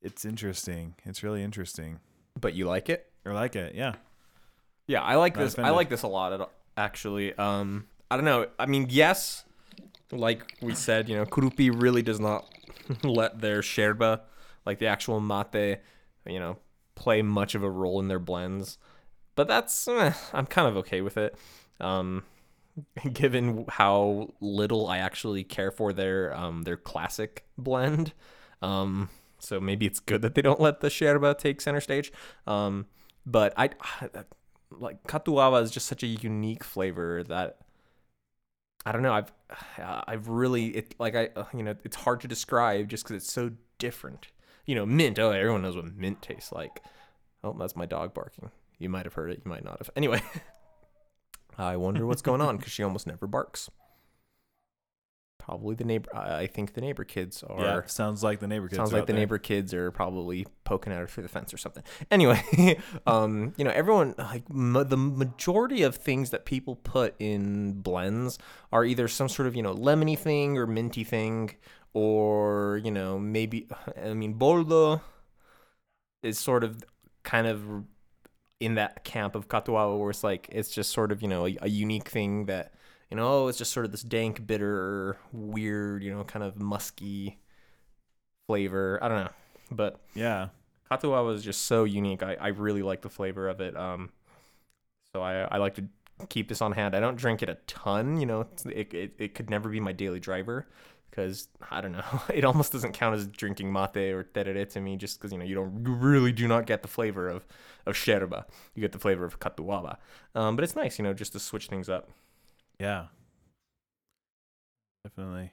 it's 0.00 0.24
interesting. 0.24 0.94
It's 1.04 1.22
really 1.22 1.42
interesting. 1.42 2.00
but 2.40 2.54
you 2.54 2.66
like 2.66 2.88
it? 2.88 3.06
I 3.24 3.30
like 3.32 3.54
it. 3.56 3.74
Yeah. 3.74 3.94
Yeah, 4.88 5.02
I 5.02 5.14
like 5.14 5.36
Not 5.36 5.42
this. 5.42 5.58
I 5.58 5.70
like 5.70 5.88
this 5.88 6.02
a 6.02 6.08
lot. 6.08 6.32
at- 6.40 6.50
Actually, 6.76 7.34
um, 7.34 7.86
I 8.10 8.16
don't 8.16 8.24
know. 8.24 8.46
I 8.58 8.64
mean, 8.66 8.86
yes, 8.88 9.44
like 10.10 10.54
we 10.62 10.74
said, 10.74 11.08
you 11.08 11.16
know, 11.16 11.24
Kurupi 11.26 11.70
really 11.70 12.02
does 12.02 12.18
not 12.18 12.46
let 13.04 13.40
their 13.40 13.60
sherba, 13.60 14.22
like 14.64 14.78
the 14.78 14.86
actual 14.86 15.20
mate, 15.20 15.80
you 16.26 16.40
know, 16.40 16.56
play 16.94 17.20
much 17.22 17.54
of 17.54 17.62
a 17.62 17.70
role 17.70 18.00
in 18.00 18.08
their 18.08 18.18
blends. 18.18 18.78
But 19.34 19.48
that's 19.48 19.86
eh, 19.86 20.12
I'm 20.32 20.46
kind 20.46 20.66
of 20.66 20.76
okay 20.78 21.02
with 21.02 21.16
it. 21.18 21.36
Um, 21.78 22.24
given 23.12 23.64
how 23.68 24.30
little 24.40 24.86
I 24.86 24.98
actually 24.98 25.44
care 25.44 25.70
for 25.70 25.92
their 25.92 26.34
um 26.36 26.62
their 26.62 26.76
classic 26.76 27.44
blend. 27.58 28.12
Um, 28.60 29.08
so 29.38 29.60
maybe 29.60 29.86
it's 29.86 30.00
good 30.00 30.22
that 30.22 30.34
they 30.34 30.42
don't 30.42 30.60
let 30.60 30.80
the 30.80 30.88
sherba 30.88 31.36
take 31.36 31.60
center 31.60 31.80
stage. 31.80 32.12
Um, 32.46 32.86
but 33.26 33.52
I 33.56 33.70
like 34.70 35.02
katuawa 35.04 35.62
is 35.62 35.70
just 35.70 35.86
such 35.86 36.02
a 36.02 36.06
unique 36.06 36.64
flavor 36.64 37.22
that 37.24 37.58
I 38.84 38.92
don't 38.92 39.02
know. 39.02 39.12
I've 39.12 39.32
I've 40.06 40.28
really 40.28 40.68
it 40.68 40.94
like 40.98 41.14
I 41.14 41.30
uh, 41.36 41.44
you 41.54 41.62
know 41.62 41.74
it's 41.84 41.96
hard 41.96 42.20
to 42.22 42.28
describe 42.28 42.88
just 42.88 43.04
because 43.04 43.22
it's 43.22 43.32
so 43.32 43.50
different. 43.78 44.28
You 44.66 44.76
know, 44.76 44.86
mint. 44.86 45.18
Oh, 45.18 45.30
everyone 45.30 45.62
knows 45.62 45.76
what 45.76 45.94
mint 45.96 46.22
tastes 46.22 46.52
like. 46.52 46.80
Oh, 47.44 47.54
that's 47.58 47.74
my 47.74 47.86
dog 47.86 48.14
barking. 48.14 48.50
You 48.78 48.88
might 48.88 49.04
have 49.04 49.14
heard 49.14 49.30
it. 49.30 49.42
You 49.44 49.50
might 49.50 49.64
not 49.64 49.78
have. 49.78 49.90
Anyway, 49.96 50.22
I 51.58 51.76
wonder 51.76 52.06
what's 52.06 52.22
going 52.22 52.40
on 52.40 52.56
because 52.56 52.72
she 52.72 52.82
almost 52.82 53.06
never 53.06 53.26
barks. 53.26 53.70
Probably 55.38 55.74
the 55.74 55.82
neighbor. 55.84 56.08
I 56.14 56.42
I 56.42 56.46
think 56.46 56.74
the 56.74 56.80
neighbor 56.80 57.02
kids 57.02 57.42
are. 57.42 57.60
yeah. 57.60 57.80
Sounds 57.86 58.22
like 58.22 58.38
the 58.38 58.46
neighbor 58.46 58.68
kids. 58.68 58.76
Sounds 58.76 58.92
are 58.92 58.96
like 58.96 59.02
out 59.02 59.06
the 59.08 59.12
there. 59.12 59.20
neighbor 59.20 59.38
kids 59.38 59.74
are 59.74 59.90
probably 59.90 60.46
poking 60.62 60.92
at 60.92 61.00
her 61.00 61.06
through 61.08 61.24
the 61.24 61.28
fence 61.28 61.52
or 61.52 61.56
something. 61.56 61.82
Anyway, 62.12 62.78
um, 63.08 63.52
you 63.56 63.64
know, 63.64 63.72
everyone 63.72 64.14
like 64.18 64.48
ma- 64.48 64.84
the 64.84 64.96
majority 64.96 65.82
of 65.82 65.96
things 65.96 66.30
that 66.30 66.44
people 66.44 66.76
put 66.76 67.16
in 67.18 67.72
blends 67.80 68.38
are 68.70 68.84
either 68.84 69.08
some 69.08 69.28
sort 69.28 69.48
of 69.48 69.56
you 69.56 69.62
know 69.62 69.74
lemony 69.74 70.16
thing 70.16 70.56
or 70.56 70.64
minty 70.66 71.02
thing, 71.02 71.56
or 71.92 72.80
you 72.84 72.92
know 72.92 73.18
maybe 73.18 73.66
I 74.00 74.14
mean 74.14 74.38
boldo 74.38 75.00
is 76.22 76.38
sort 76.38 76.62
of 76.62 76.84
kind 77.24 77.48
of 77.48 77.82
in 78.62 78.74
that 78.76 79.04
camp 79.04 79.34
of 79.34 79.48
katuawa 79.48 79.98
where 79.98 80.10
it's 80.10 80.22
like 80.24 80.48
it's 80.52 80.70
just 80.70 80.90
sort 80.92 81.10
of 81.12 81.20
you 81.22 81.28
know 81.28 81.46
a, 81.46 81.56
a 81.62 81.68
unique 81.68 82.08
thing 82.08 82.46
that 82.46 82.72
you 83.10 83.16
know 83.16 83.26
oh 83.44 83.48
it's 83.48 83.58
just 83.58 83.72
sort 83.72 83.84
of 83.84 83.92
this 83.92 84.02
dank 84.02 84.46
bitter 84.46 85.16
weird 85.32 86.02
you 86.02 86.14
know 86.14 86.22
kind 86.24 86.44
of 86.44 86.56
musky 86.60 87.38
flavor. 88.48 88.98
I 89.02 89.08
don't 89.08 89.24
know. 89.24 89.30
But 89.70 90.00
Yeah. 90.14 90.48
katuawa 90.90 91.34
is 91.34 91.42
just 91.42 91.62
so 91.62 91.84
unique. 91.84 92.22
I, 92.22 92.36
I 92.40 92.48
really 92.48 92.82
like 92.82 93.02
the 93.02 93.08
flavor 93.10 93.48
of 93.48 93.60
it. 93.60 93.76
Um 93.76 94.10
so 95.14 95.22
I, 95.22 95.42
I 95.42 95.58
like 95.58 95.74
to 95.74 95.84
keep 96.28 96.48
this 96.48 96.62
on 96.62 96.72
hand. 96.72 96.94
I 96.94 97.00
don't 97.00 97.16
drink 97.16 97.42
it 97.42 97.48
a 97.48 97.56
ton 97.66 98.20
you 98.20 98.26
know 98.26 98.42
it's- 98.42 98.66
it, 98.66 98.94
it, 98.94 99.14
it 99.18 99.34
could 99.34 99.50
never 99.50 99.68
be 99.68 99.80
my 99.80 99.92
daily 99.92 100.20
driver 100.20 100.66
because 101.12 101.48
i 101.70 101.80
don't 101.82 101.92
know 101.92 102.20
it 102.34 102.42
almost 102.42 102.72
doesn't 102.72 102.92
count 102.92 103.14
as 103.14 103.26
drinking 103.26 103.70
mate 103.70 104.10
or 104.12 104.24
terere 104.24 104.66
to 104.68 104.80
me 104.80 104.96
just 104.96 105.18
because 105.18 105.30
you 105.30 105.38
know 105.38 105.44
you 105.44 105.54
don't 105.54 105.86
you 105.86 105.92
really 105.92 106.32
do 106.32 106.48
not 106.48 106.64
get 106.66 106.80
the 106.80 106.88
flavor 106.88 107.28
of 107.28 107.46
of 107.86 107.94
sherba 107.94 108.44
you 108.74 108.80
get 108.80 108.92
the 108.92 108.98
flavor 108.98 109.24
of 109.24 109.38
katuawa 109.38 109.98
um, 110.34 110.56
but 110.56 110.64
it's 110.64 110.74
nice 110.74 110.98
you 110.98 111.04
know 111.04 111.12
just 111.12 111.32
to 111.32 111.38
switch 111.38 111.66
things 111.68 111.88
up 111.88 112.08
Yeah. 112.80 113.06
Definitely. 115.04 115.52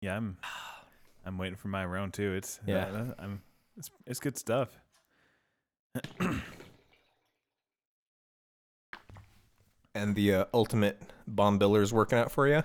Yeah, 0.00 0.16
I'm 0.16 0.36
I'm 1.26 1.38
waiting 1.38 1.56
for 1.56 1.68
my 1.68 1.84
round 1.84 2.12
too. 2.14 2.32
It's 2.32 2.60
Yeah. 2.66 3.12
I'm 3.18 3.42
it's 3.76 3.90
it's 4.06 4.20
good 4.20 4.38
stuff. 4.38 4.78
and 9.94 10.14
the 10.14 10.34
uh, 10.34 10.44
ultimate 10.54 11.00
bombilla 11.32 11.82
is 11.82 11.92
working 11.92 12.18
out 12.18 12.30
for 12.30 12.46
you 12.48 12.62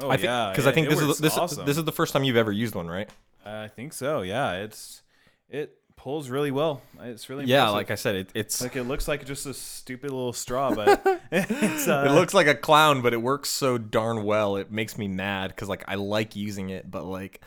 Oh 0.00 0.10
I 0.10 0.16
think 0.16 0.24
yeah, 0.24 0.50
because 0.50 0.66
I 0.66 0.72
think 0.72 0.88
this 0.88 1.00
is 1.00 1.18
this 1.18 1.36
awesome. 1.38 1.64
this 1.64 1.78
is 1.78 1.84
the 1.84 1.92
first 1.92 2.12
time 2.12 2.24
you've 2.24 2.36
ever 2.36 2.52
used 2.52 2.74
one, 2.74 2.86
right? 2.88 3.08
I 3.44 3.68
think 3.68 3.92
so. 3.92 4.22
Yeah, 4.22 4.52
it's 4.54 5.02
it 5.48 5.78
pulls 5.96 6.28
really 6.28 6.50
well. 6.50 6.82
It's 7.00 7.30
really 7.30 7.46
Yeah, 7.46 7.60
impressive. 7.68 7.74
like 7.76 7.90
I 7.90 7.94
said, 7.94 8.14
it, 8.16 8.30
it's 8.34 8.60
like 8.60 8.76
it 8.76 8.82
looks 8.84 9.08
like 9.08 9.24
just 9.24 9.46
a 9.46 9.54
stupid 9.54 10.10
little 10.10 10.32
straw, 10.34 10.74
but 10.74 11.00
it's 11.32 11.88
uh, 11.88 12.04
it 12.08 12.12
looks 12.12 12.34
like 12.34 12.46
a 12.46 12.54
clown, 12.54 13.00
but 13.00 13.14
it 13.14 13.22
works 13.22 13.48
so 13.48 13.78
darn 13.78 14.24
well. 14.24 14.56
It 14.56 14.70
makes 14.70 14.98
me 14.98 15.08
mad 15.08 15.48
because 15.48 15.68
like 15.68 15.84
I 15.88 15.94
like 15.94 16.36
using 16.36 16.68
it, 16.70 16.90
but 16.90 17.04
like 17.06 17.40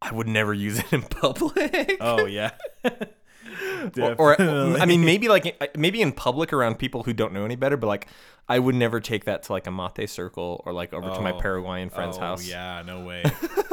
I 0.00 0.12
would 0.12 0.28
never 0.28 0.54
use 0.54 0.78
it 0.78 0.92
in 0.92 1.02
public. 1.22 1.96
Oh 2.00 2.26
yeah. 2.26 2.52
or, 3.98 4.14
or 4.20 4.40
I 4.40 4.84
mean, 4.84 5.04
maybe 5.04 5.28
like 5.28 5.56
uh, 5.60 5.66
maybe 5.76 6.02
in 6.02 6.12
public 6.12 6.52
around 6.52 6.78
people 6.78 7.02
who 7.02 7.12
don't 7.12 7.32
know 7.32 7.44
any 7.44 7.56
better, 7.56 7.76
but 7.76 7.86
like 7.86 8.08
I 8.48 8.58
would 8.58 8.74
never 8.74 9.00
take 9.00 9.24
that 9.24 9.42
to 9.44 9.52
like 9.52 9.66
a 9.66 9.70
mate 9.70 10.08
circle 10.08 10.62
or 10.66 10.72
like 10.72 10.92
over 10.92 11.10
to 11.10 11.20
my 11.20 11.32
Oh. 11.32 11.40
Paraguayan 11.40 11.90
friend's 11.90 12.16
oh, 12.16 12.20
house. 12.20 12.46
Yeah, 12.46 12.82
no 12.86 13.04
way. 13.04 13.22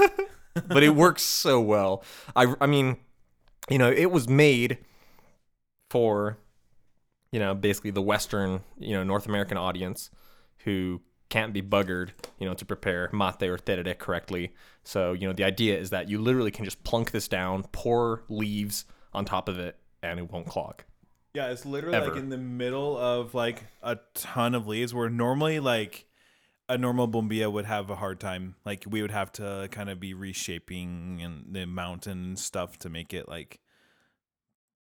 but 0.67 0.83
it 0.83 0.95
works 0.95 1.23
so 1.23 1.59
well. 1.59 2.03
I 2.35 2.53
I 2.61 2.67
mean, 2.67 2.97
you 3.69 3.77
know, 3.77 3.91
it 3.91 4.11
was 4.11 4.27
made 4.27 4.79
for 5.89 6.37
you 7.35 7.39
know, 7.39 7.53
basically 7.53 7.91
the 7.91 8.01
western, 8.01 8.61
you 8.79 8.93
know, 8.95 9.03
North 9.03 9.27
American 9.27 9.57
audience 9.57 10.09
who 10.59 11.01
can't 11.27 11.51
be 11.51 11.61
buggered, 11.61 12.11
you 12.39 12.47
know, 12.47 12.53
to 12.53 12.63
prepare 12.63 13.09
mate 13.11 13.43
or 13.43 13.57
tereré 13.57 13.97
correctly. 13.97 14.53
So, 14.85 15.11
you 15.11 15.27
know, 15.27 15.33
the 15.33 15.43
idea 15.43 15.77
is 15.77 15.89
that 15.89 16.07
you 16.07 16.21
literally 16.21 16.49
can 16.49 16.63
just 16.63 16.81
plunk 16.85 17.11
this 17.11 17.27
down, 17.27 17.63
pour 17.73 18.23
leaves 18.29 18.85
on 19.15 19.25
top 19.25 19.49
of 19.49 19.57
it 19.59 19.77
and 20.03 20.19
it 20.19 20.31
won't 20.31 20.47
clog. 20.47 20.83
Yeah, 21.33 21.49
it's 21.49 21.65
literally 21.65 21.99
like 21.99 22.15
in 22.17 22.29
the 22.29 22.37
middle 22.37 22.97
of 22.97 23.33
like 23.33 23.63
a 23.83 23.97
ton 24.13 24.55
of 24.55 24.67
leaves 24.67 24.93
where 24.93 25.09
normally 25.09 25.59
like 25.59 26.05
a 26.69 26.77
normal 26.77 27.07
bombilla 27.07 27.51
would 27.51 27.65
have 27.65 27.89
a 27.89 27.95
hard 27.95 28.19
time. 28.19 28.55
Like 28.65 28.85
we 28.87 29.01
would 29.01 29.11
have 29.11 29.31
to 29.33 29.67
kind 29.71 29.89
of 29.89 29.99
be 29.99 30.13
reshaping 30.13 31.19
and 31.21 31.53
the 31.53 31.65
mountain 31.65 32.37
stuff 32.37 32.77
to 32.79 32.89
make 32.89 33.13
it 33.13 33.27
like 33.27 33.59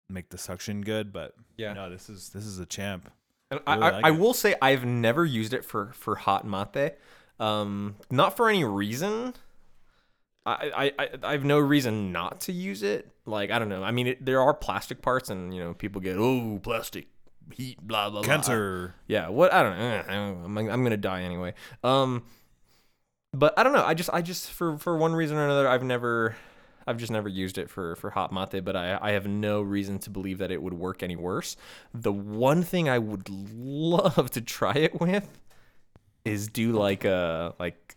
make 0.09 0.29
the 0.29 0.37
suction 0.37 0.81
good. 0.81 1.11
But 1.11 1.33
Yeah. 1.57 1.73
no, 1.73 1.89
this 1.89 2.09
is 2.09 2.29
this 2.29 2.45
is 2.45 2.59
a 2.59 2.65
champ. 2.65 3.11
And 3.49 3.59
I 3.65 3.71
I, 3.71 3.75
really 3.75 3.87
I, 3.87 3.91
like 3.91 4.05
I 4.05 4.11
will 4.11 4.33
say 4.33 4.55
I've 4.61 4.85
never 4.85 5.25
used 5.25 5.53
it 5.53 5.65
for 5.65 5.91
for 5.93 6.15
hot 6.15 6.45
mate. 6.45 6.93
Um, 7.39 7.95
not 8.11 8.37
for 8.37 8.47
any 8.47 8.63
reason. 8.63 9.33
I, 10.45 10.71
I, 10.75 10.91
I 10.99 11.09
I 11.23 11.31
have 11.31 11.45
no 11.45 11.59
reason 11.59 12.11
not 12.11 12.41
to 12.41 12.51
use 12.51 12.83
it. 12.83 13.09
Like 13.25 13.51
I 13.51 13.59
don't 13.59 13.69
know. 13.69 13.83
I 13.83 13.91
mean, 13.91 14.07
it, 14.07 14.25
there 14.25 14.41
are 14.41 14.53
plastic 14.53 15.01
parts, 15.01 15.29
and 15.29 15.53
you 15.53 15.63
know, 15.63 15.73
people 15.73 16.01
get 16.01 16.17
oh 16.17 16.59
plastic 16.61 17.07
heat 17.51 17.79
blah 17.81 18.09
blah 18.09 18.21
blah. 18.21 18.27
Cancer. 18.27 18.95
Yeah. 19.07 19.29
What 19.29 19.53
I 19.53 19.63
don't 19.63 19.77
know. 19.77 20.03
I 20.07 20.13
don't 20.13 20.41
know. 20.41 20.45
I'm, 20.61 20.69
I'm 20.69 20.83
gonna 20.83 20.97
die 20.97 21.21
anyway. 21.21 21.53
Um, 21.83 22.23
but 23.33 23.57
I 23.57 23.63
don't 23.63 23.73
know. 23.73 23.85
I 23.85 23.93
just 23.93 24.09
I 24.11 24.21
just 24.21 24.51
for 24.51 24.77
for 24.77 24.97
one 24.97 25.13
reason 25.13 25.37
or 25.37 25.45
another, 25.45 25.67
I've 25.67 25.83
never. 25.83 26.35
I've 26.85 26.97
just 26.97 27.13
never 27.13 27.29
used 27.29 27.57
it 27.57 27.69
for, 27.69 27.95
for 27.95 28.09
hot 28.09 28.33
mate, 28.33 28.59
but 28.65 28.75
I, 28.75 28.99
I 29.01 29.11
have 29.11 29.25
no 29.25 29.61
reason 29.61 29.99
to 29.99 30.09
believe 30.09 30.39
that 30.39 30.51
it 30.51 30.61
would 30.61 30.73
work 30.73 31.01
any 31.01 31.15
worse. 31.15 31.55
The 31.93 32.11
one 32.11 32.61
thing 32.61 32.89
I 32.89 32.99
would 32.99 33.29
love 33.53 34.29
to 34.31 34.41
try 34.41 34.73
it 34.73 34.99
with 34.99 35.39
is 36.25 36.49
do 36.49 36.73
like 36.73 37.05
a 37.05 37.55
like 37.57 37.95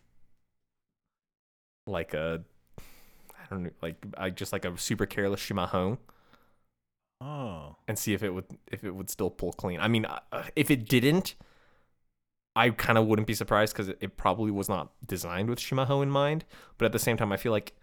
like 1.86 2.14
a 2.14 2.42
I 2.78 3.44
don't 3.50 3.64
know 3.64 3.70
like 3.82 3.96
I 4.16 4.30
just 4.30 4.52
like 4.52 4.64
a 4.64 4.76
super 4.78 5.06
careless 5.06 5.40
chimarrão 5.40 5.98
Oh. 7.20 7.76
and 7.88 7.98
see 7.98 8.12
if 8.12 8.22
it 8.22 8.30
would 8.34 8.44
if 8.70 8.84
it 8.84 8.94
would 8.94 9.08
still 9.10 9.30
pull 9.30 9.52
clean. 9.52 9.80
I 9.80 9.88
mean, 9.88 10.04
uh, 10.04 10.20
if 10.54 10.70
it 10.70 10.86
didn't, 10.86 11.34
I 12.54 12.70
kind 12.70 12.98
of 12.98 13.06
wouldn't 13.06 13.26
be 13.26 13.34
surprised 13.34 13.72
because 13.72 13.88
it, 13.88 13.98
it 14.00 14.16
probably 14.16 14.50
was 14.50 14.68
not 14.68 14.92
designed 15.06 15.48
with 15.48 15.58
chimarrão 15.58 16.02
in 16.02 16.10
mind. 16.10 16.44
But 16.78 16.86
at 16.86 16.92
the 16.92 16.98
same 16.98 17.16
time, 17.16 17.32
I 17.32 17.36
feel 17.36 17.52
like 17.52 17.74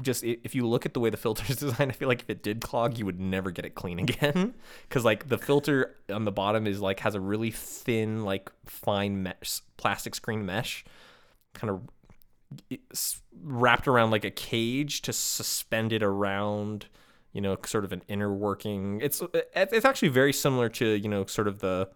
just 0.00 0.24
if 0.24 0.54
you 0.54 0.66
look 0.66 0.86
at 0.86 0.94
the 0.94 1.00
way 1.00 1.10
the 1.10 1.16
filter 1.18 1.44
is 1.48 1.56
designed, 1.58 1.90
I 1.90 1.94
feel 1.94 2.08
like 2.08 2.22
if 2.22 2.30
it 2.30 2.42
did 2.42 2.60
clog, 2.62 2.98
you 2.98 3.04
would 3.04 3.20
never 3.20 3.50
get 3.50 3.64
it 3.66 3.74
clean 3.74 3.98
again. 4.06 4.54
Because 4.88 5.04
like 5.04 5.28
the 5.28 5.38
filter 5.38 5.94
on 6.10 6.24
the 6.24 6.32
bottom 6.32 6.66
is 6.66 6.80
like 6.80 7.00
has 7.00 7.14
a 7.14 7.20
really 7.20 7.50
thin, 7.50 8.24
like 8.24 8.50
fine 8.64 9.22
mesh, 9.22 9.60
plastic 9.76 10.14
screen 10.14 10.46
mesh, 10.46 10.84
kind 11.52 11.70
of 11.70 11.82
wrapped 13.42 13.88
around 13.88 14.10
like 14.10 14.24
a 14.24 14.30
cage 14.30 15.02
to 15.02 15.12
suspend 15.12 15.92
it 15.92 16.02
around 16.02 16.86
you 17.36 17.42
know 17.42 17.56
sort 17.66 17.84
of 17.84 17.92
an 17.92 18.02
inner 18.08 18.32
working. 18.32 18.98
It's 19.02 19.20
uh, 19.20 19.26
it's 19.54 19.84
actually 19.84 20.08
very 20.08 20.32
similar 20.32 20.70
to 20.70 20.86
you 20.86 21.08
know 21.08 21.26
sort 21.26 21.48
of 21.48 21.58
the 21.58 21.90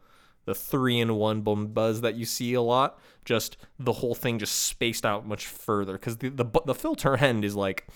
the 0.45 0.55
three 0.55 0.99
in 0.99 1.15
one 1.15 1.41
boom 1.41 1.69
buzz 1.69 2.03
that 2.03 2.15
you 2.15 2.27
see 2.27 2.53
a 2.53 2.61
lot. 2.61 2.99
Just 3.25 3.57
the 3.79 3.93
whole 3.93 4.15
thing 4.15 4.39
just 4.39 4.65
spaced 4.65 5.07
out 5.07 5.27
much 5.27 5.47
further 5.47 5.95
because 5.95 6.19
the, 6.19 6.29
the 6.29 6.45
the 6.67 6.75
filter 6.75 7.17
end 7.17 7.45
is 7.45 7.57
like 7.57 7.87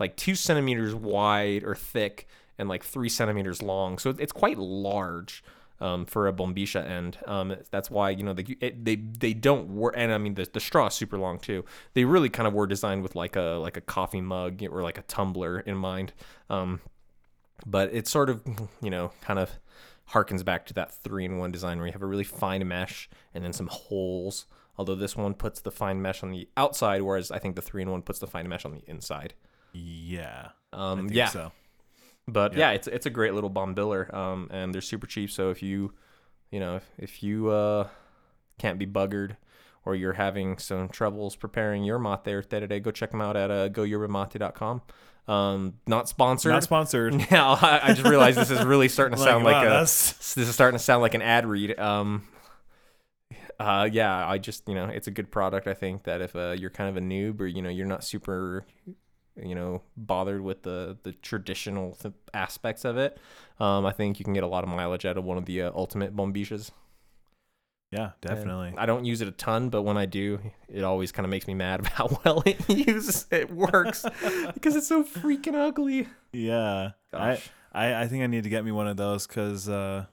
like 0.00 0.16
two 0.16 0.34
centimeters 0.34 0.92
wide 0.92 1.62
or 1.62 1.76
thick 1.76 2.26
and 2.58 2.68
like 2.68 2.82
three 2.82 3.08
centimeters 3.08 3.62
long. 3.62 3.98
So 3.98 4.10
it's 4.18 4.32
quite 4.32 4.58
large 4.58 5.44
um, 5.80 6.04
for 6.06 6.28
a 6.28 6.32
bombisha 6.32 6.84
end. 6.84 7.18
Um, 7.26 7.54
that's 7.70 7.90
why 7.90 8.10
you 8.10 8.22
know 8.22 8.32
they 8.32 8.56
it, 8.60 8.84
they 8.84 8.96
they 8.96 9.34
don't 9.34 9.68
work, 9.68 9.94
and 9.96 10.12
I 10.12 10.18
mean 10.18 10.34
the, 10.34 10.48
the 10.52 10.60
straw 10.60 10.86
is 10.86 10.94
super 10.94 11.18
long 11.18 11.38
too. 11.38 11.64
They 11.94 12.04
really 12.04 12.28
kind 12.28 12.46
of 12.46 12.54
were 12.54 12.66
designed 12.66 13.02
with 13.02 13.14
like 13.14 13.36
a 13.36 13.58
like 13.60 13.76
a 13.76 13.80
coffee 13.80 14.20
mug 14.20 14.62
or 14.70 14.82
like 14.82 14.98
a 14.98 15.02
tumbler 15.02 15.60
in 15.60 15.76
mind. 15.76 16.12
Um, 16.50 16.80
but 17.66 17.92
it 17.92 18.06
sort 18.06 18.30
of 18.30 18.42
you 18.82 18.90
know 18.90 19.12
kind 19.20 19.38
of 19.38 19.50
harkens 20.10 20.44
back 20.44 20.66
to 20.66 20.74
that 20.74 20.92
three 20.92 21.24
in 21.24 21.38
one 21.38 21.50
design 21.50 21.78
where 21.78 21.86
you 21.86 21.92
have 21.92 22.02
a 22.02 22.06
really 22.06 22.24
fine 22.24 22.66
mesh 22.66 23.08
and 23.34 23.44
then 23.44 23.52
some 23.52 23.68
holes. 23.68 24.46
Although 24.76 24.94
this 24.94 25.16
one 25.16 25.34
puts 25.34 25.60
the 25.60 25.72
fine 25.72 26.00
mesh 26.00 26.22
on 26.22 26.30
the 26.30 26.48
outside, 26.56 27.02
whereas 27.02 27.32
I 27.32 27.40
think 27.40 27.56
the 27.56 27.62
three 27.62 27.82
in 27.82 27.90
one 27.90 28.02
puts 28.02 28.20
the 28.20 28.28
fine 28.28 28.48
mesh 28.48 28.64
on 28.64 28.72
the 28.72 28.82
inside. 28.86 29.34
Yeah. 29.72 30.50
Um, 30.72 31.08
yeah, 31.10 31.26
So. 31.26 31.52
But 32.28 32.52
Yeah. 32.52 32.70
yeah. 32.70 32.74
it's 32.76 32.86
it's 32.86 33.06
a 33.06 33.10
great 33.10 33.34
little 33.34 33.50
bombilla, 33.50 34.12
um, 34.14 34.48
and 34.52 34.72
they're 34.72 34.82
super 34.82 35.06
cheap. 35.06 35.30
So 35.30 35.50
if 35.50 35.62
you, 35.62 35.92
you 36.50 36.60
know, 36.60 36.76
if, 36.76 36.84
if 36.98 37.22
you 37.22 37.48
uh, 37.48 37.88
can't 38.58 38.78
be 38.78 38.86
buggered, 38.86 39.36
or 39.84 39.94
you're 39.94 40.12
having 40.12 40.58
some 40.58 40.90
troubles 40.90 41.34
preparing 41.34 41.82
your 41.84 41.98
mate 41.98 42.28
or 42.28 42.42
today, 42.42 42.78
go 42.80 42.90
check 42.90 43.10
them 43.10 43.22
out 43.22 43.36
at 43.36 43.50
uh, 43.50 43.68
goyerbamate.com. 43.70 44.82
Um, 45.26 45.74
not 45.86 46.08
sponsored. 46.08 46.52
Not 46.52 46.62
sponsored. 46.62 47.14
yeah, 47.30 47.46
I, 47.48 47.80
I 47.82 47.92
just 47.94 48.06
realized 48.06 48.38
this 48.38 48.50
is 48.50 48.64
really 48.64 48.88
starting 48.88 49.16
to 49.16 49.22
sound 49.22 49.44
like, 49.44 49.54
wow, 49.54 49.66
a. 49.66 49.70
that's 49.70 50.34
This 50.34 50.48
is 50.48 50.54
starting 50.54 50.78
to 50.78 50.82
sound 50.84 51.02
like 51.02 51.14
an 51.14 51.22
ad 51.22 51.46
read. 51.46 51.78
Um, 51.78 52.26
uh, 53.60 53.88
yeah, 53.90 54.26
I 54.26 54.38
just 54.38 54.68
you 54.68 54.74
know 54.74 54.86
it's 54.86 55.06
a 55.06 55.10
good 55.10 55.30
product. 55.30 55.66
I 55.66 55.74
think 55.74 56.04
that 56.04 56.20
if 56.20 56.36
uh, 56.36 56.54
you're 56.58 56.70
kind 56.70 56.88
of 56.88 56.96
a 56.96 57.04
noob 57.04 57.40
or 57.40 57.46
you 57.46 57.60
know 57.62 57.68
you're 57.70 57.86
not 57.86 58.04
super, 58.04 58.64
you 59.42 59.54
know, 59.54 59.82
bothered 59.96 60.40
with 60.42 60.62
the 60.62 60.96
the 61.02 61.12
traditional 61.12 61.92
th- 61.92 62.14
aspects 62.34 62.84
of 62.84 62.96
it, 62.96 63.18
um, 63.60 63.84
I 63.86 63.92
think 63.92 64.18
you 64.18 64.24
can 64.24 64.34
get 64.34 64.42
a 64.42 64.48
lot 64.48 64.64
of 64.64 64.70
mileage 64.70 65.04
out 65.04 65.16
of 65.18 65.24
one 65.24 65.38
of 65.38 65.44
the 65.46 65.62
uh, 65.62 65.70
ultimate 65.74 66.14
bombishas. 66.16 66.70
yeah, 67.90 68.10
And 68.12 68.20
definitely. 68.20 68.74
I 68.76 68.84
don't 68.86 69.04
use 69.04 69.20
it 69.22 69.28
a 69.28 69.32
ton, 69.32 69.70
but 69.70 69.82
when 69.82 69.96
I 69.96 70.06
do, 70.06 70.38
it 70.68 70.84
always 70.84 71.10
kind 71.12 71.24
of 71.24 71.30
makes 71.30 71.46
me 71.46 71.54
mad 71.54 71.80
about 71.80 71.92
how 71.92 72.20
well 72.24 72.42
it 72.44 72.68
uses 72.88 73.26
it 73.30 73.50
works 73.50 74.04
because 74.54 74.76
it's 74.76 74.86
so 74.88 75.02
freaking 75.04 75.54
ugly. 75.54 76.06
Yeah. 76.32 76.90
I, 77.12 77.40
I 77.72 78.02
I 78.02 78.06
think 78.08 78.22
I 78.22 78.26
need 78.26 78.44
to 78.44 78.50
get 78.50 78.64
me 78.64 78.72
one 78.72 78.86
of 78.88 78.96
those 78.98 79.26
because 79.26 79.68
uh, 79.68 80.04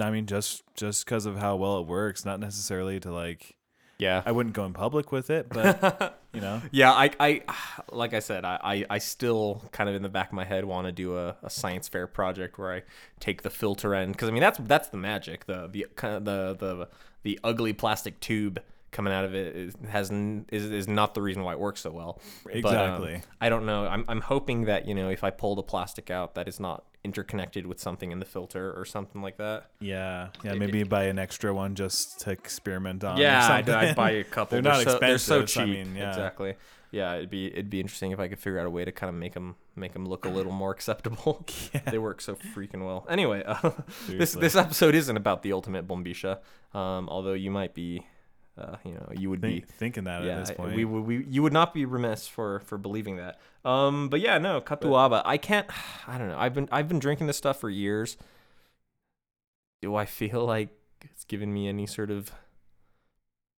I 0.00 0.10
mean 0.10 0.26
just 0.26 0.62
just 0.76 1.04
because 1.04 1.26
of 1.26 1.36
how 1.36 1.56
well 1.56 1.78
it 1.80 1.86
works, 1.86 2.24
not 2.24 2.38
necessarily 2.40 3.00
to 3.00 3.10
like 3.12 3.56
Yeah. 3.98 4.22
I 4.24 4.32
wouldn't 4.32 4.54
go 4.54 4.64
in 4.64 4.72
public 4.72 5.10
with 5.10 5.28
it, 5.28 5.48
but 5.48 6.20
you 6.32 6.40
know, 6.40 6.62
Yeah, 6.70 6.92
I, 6.92 7.10
I, 7.18 7.42
like 7.90 8.14
I 8.14 8.20
said, 8.20 8.44
I, 8.44 8.58
I, 8.62 8.84
I 8.90 8.98
still 8.98 9.64
kind 9.72 9.88
of 9.88 9.96
in 9.96 10.02
the 10.02 10.08
back 10.08 10.28
of 10.28 10.34
my 10.34 10.44
head 10.44 10.64
want 10.64 10.86
to 10.86 10.92
do 10.92 11.16
a, 11.16 11.36
a 11.42 11.50
science 11.50 11.88
fair 11.88 12.06
project 12.06 12.58
where 12.58 12.72
I 12.72 12.82
take 13.18 13.42
the 13.42 13.50
filter 13.50 13.94
end 13.94 14.12
because 14.12 14.28
I 14.28 14.32
mean 14.32 14.40
that's 14.40 14.58
that's 14.58 14.88
the 14.88 14.96
magic. 14.96 15.46
The 15.46 15.68
the 15.68 15.86
kind 15.96 16.14
of 16.14 16.24
the 16.24 16.54
the 16.54 16.88
the 17.22 17.40
ugly 17.42 17.72
plastic 17.72 18.20
tube 18.20 18.62
coming 18.98 19.12
out 19.12 19.24
of 19.24 19.32
it 19.32 19.54
is, 19.54 19.74
has 19.88 20.10
is, 20.10 20.64
is 20.80 20.88
not 20.88 21.14
the 21.14 21.22
reason 21.22 21.44
why 21.44 21.52
it 21.52 21.60
works 21.60 21.80
so 21.82 21.90
well. 21.92 22.20
But, 22.42 22.52
um, 22.52 22.58
Exactly. 22.58 23.22
I 23.40 23.48
don't 23.48 23.64
know. 23.64 23.86
I'm 23.86 24.04
I'm 24.08 24.20
hoping 24.20 24.64
that 24.64 24.88
you 24.88 24.94
know 24.96 25.08
if 25.08 25.22
I 25.22 25.30
pull 25.30 25.54
the 25.54 25.62
plastic 25.62 26.10
out, 26.10 26.34
that 26.34 26.48
it's 26.48 26.58
not 26.58 26.84
interconnected 27.04 27.64
with 27.64 27.78
something 27.78 28.10
in 28.10 28.18
the 28.18 28.24
filter 28.24 28.72
or 28.76 28.84
something 28.84 29.22
like 29.22 29.36
that. 29.36 29.70
yeah, 29.78 30.28
yeah, 30.42 30.52
It- 30.54 30.58
maybe 30.58 30.82
buy 30.82 31.04
an 31.04 31.18
extra 31.20 31.54
one 31.54 31.76
just 31.76 32.18
to 32.22 32.30
experiment 32.32 33.04
on. 33.04 33.18
Yeah, 33.18 33.46
I'd. 33.52 33.70
I'd 33.70 33.94
buy 33.94 34.10
a 34.10 34.24
couple. 34.36 34.56
They're 34.60 34.62
not 34.72 34.82
so, 34.82 34.98
They're 34.98 35.16
so 35.18 35.40
expensive, 35.42 35.50
so 35.50 35.60
I 35.62 35.64
cheap. 35.66 35.74
mean, 35.86 35.94
yeah. 35.96 36.08
Exactly. 36.08 36.54
Yeah, 36.90 37.14
it'd 37.16 37.30
be 37.30 37.46
it'd 37.52 37.70
be 37.70 37.80
interesting 37.80 38.10
if 38.10 38.18
I 38.18 38.26
could 38.28 38.40
figure 38.40 38.58
out 38.58 38.66
a 38.66 38.70
way 38.70 38.84
to 38.84 38.90
kind 38.90 39.10
of 39.10 39.14
make 39.14 39.34
them 39.34 39.54
make 39.76 39.92
them 39.92 40.06
look 40.06 40.24
a 40.24 40.28
little 40.28 40.52
more 40.52 40.72
acceptable. 40.72 41.46
They 41.90 41.98
work 41.98 42.20
so 42.20 42.34
freaking 42.34 42.84
well. 42.84 43.06
Anyway, 43.08 43.44
uh, 43.46 43.70
this 44.08 44.32
this 44.32 44.56
episode 44.56 44.94
isn't 44.96 45.16
about 45.16 45.42
the 45.44 45.52
ultimate 45.52 45.86
bombisha. 45.86 46.38
Um, 46.74 47.08
although 47.08 47.34
you 47.34 47.50
might 47.50 47.74
be, 47.74 48.06
uh, 48.58 48.76
you 48.84 48.94
know, 48.94 49.08
you 49.14 49.30
would 49.30 49.40
be 49.40 49.60
thinking 49.60 50.04
that 50.04 50.22
yeah, 50.24 50.32
at 50.32 50.46
this 50.46 50.56
point. 50.56 50.74
we, 50.74 50.84
would 50.84 51.04
we 51.04 51.24
you 51.28 51.42
would 51.42 51.52
not 51.52 51.72
be 51.72 51.84
remiss 51.84 52.26
for 52.26 52.60
for 52.60 52.78
believing 52.78 53.16
that. 53.16 53.38
Um, 53.64 54.08
but 54.08 54.20
yeah, 54.20 54.38
no, 54.38 54.60
katuaba. 54.60 55.22
I 55.24 55.36
can't. 55.36 55.66
I 56.06 56.18
don't 56.18 56.28
know. 56.28 56.38
I've 56.38 56.54
been 56.54 56.68
I've 56.72 56.88
been 56.88 56.98
drinking 56.98 57.26
this 57.26 57.36
stuff 57.36 57.60
for 57.60 57.70
years. 57.70 58.16
Do 59.80 59.94
I 59.94 60.06
feel 60.06 60.44
like 60.44 60.70
it's 61.02 61.24
given 61.24 61.52
me 61.52 61.68
any 61.68 61.86
sort 61.86 62.10
of 62.10 62.32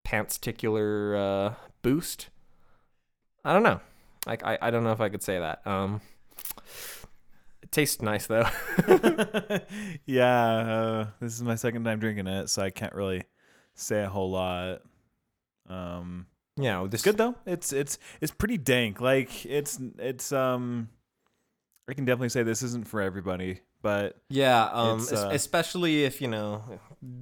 pants-ticular 0.04 1.16
uh, 1.16 1.54
boost? 1.82 2.28
I 3.44 3.52
don't 3.54 3.62
know. 3.62 3.80
Like 4.26 4.44
I, 4.44 4.58
I 4.60 4.70
don't 4.70 4.84
know 4.84 4.92
if 4.92 5.00
I 5.00 5.08
could 5.08 5.22
say 5.22 5.38
that. 5.38 5.66
Um, 5.66 6.02
it 7.62 7.72
tastes 7.72 8.02
nice 8.02 8.26
though. 8.26 8.46
yeah, 10.04 10.56
uh, 10.56 11.06
this 11.20 11.34
is 11.34 11.42
my 11.42 11.54
second 11.54 11.84
time 11.84 12.00
drinking 12.00 12.26
it, 12.26 12.50
so 12.50 12.62
I 12.62 12.70
can't 12.70 12.94
really 12.94 13.22
say 13.74 14.02
a 14.02 14.08
whole 14.08 14.30
lot. 14.30 14.82
Um, 15.70 16.26
yeah, 16.56 16.87
this 16.88 17.00
it's 17.00 17.02
good 17.04 17.16
though. 17.16 17.37
It's 17.46 17.72
it's 17.72 17.98
it's 18.20 18.33
pretty 18.33 18.59
dank. 18.59 19.00
Like 19.00 19.46
it's 19.46 19.78
it's 19.98 20.33
um, 20.33 20.88
I 21.88 21.94
can 21.94 22.04
definitely 22.04 22.28
say 22.30 22.42
this 22.42 22.62
isn't 22.62 22.88
for 22.88 23.00
everybody, 23.00 23.61
but 23.83 24.16
Yeah, 24.28 24.64
um, 24.72 25.06
uh, 25.11 25.28
especially 25.30 26.04
if 26.04 26.20
you 26.20 26.28
know, 26.28 26.62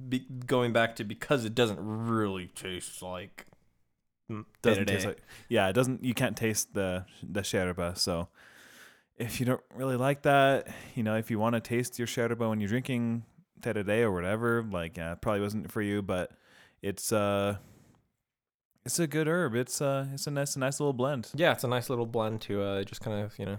be, 0.09 0.25
going 0.45 0.73
back 0.73 0.95
to 0.97 1.03
because 1.03 1.45
it 1.45 1.55
doesn't 1.55 1.79
really 1.79 2.47
taste 2.47 3.01
like 3.01 3.45
mm, 4.29 4.45
doesn't 4.61 4.85
day-to-day. 4.85 4.93
taste 4.93 5.05
like 5.05 5.21
yeah 5.47 5.67
it 5.69 5.73
doesn't 5.73 6.03
you 6.03 6.13
can't 6.13 6.35
taste 6.35 6.73
the 6.73 7.05
the 7.23 7.41
sherba 7.41 7.97
so 7.97 8.27
if 9.17 9.39
you 9.39 9.45
don't 9.45 9.61
really 9.73 9.95
like 9.95 10.23
that 10.23 10.67
you 10.95 11.03
know 11.03 11.15
if 11.15 11.31
you 11.31 11.39
want 11.39 11.55
to 11.55 11.61
taste 11.61 11.97
your 11.97 12.07
sherba 12.07 12.49
when 12.49 12.59
you're 12.59 12.69
drinking 12.69 13.23
day 13.61 14.01
or 14.01 14.11
whatever 14.11 14.65
like 14.71 14.97
yeah 14.97 15.15
probably 15.15 15.41
wasn't 15.41 15.69
for 15.71 15.81
you 15.81 16.01
but 16.01 16.31
it's 16.81 17.11
uh 17.11 17.57
it's 18.85 18.99
a 18.99 19.07
good 19.07 19.27
herb 19.27 19.55
it's 19.55 19.81
uh 19.81 20.07
it's 20.13 20.27
a 20.27 20.31
nice 20.31 20.55
a 20.55 20.59
nice 20.59 20.79
little 20.79 20.93
blend 20.93 21.29
Yeah, 21.35 21.51
it's 21.51 21.63
a 21.63 21.67
nice 21.67 21.89
little 21.89 22.05
blend 22.05 22.41
to 22.41 22.61
uh, 22.61 22.83
just 22.83 23.01
kind 23.01 23.23
of 23.23 23.37
you 23.37 23.45
know 23.45 23.57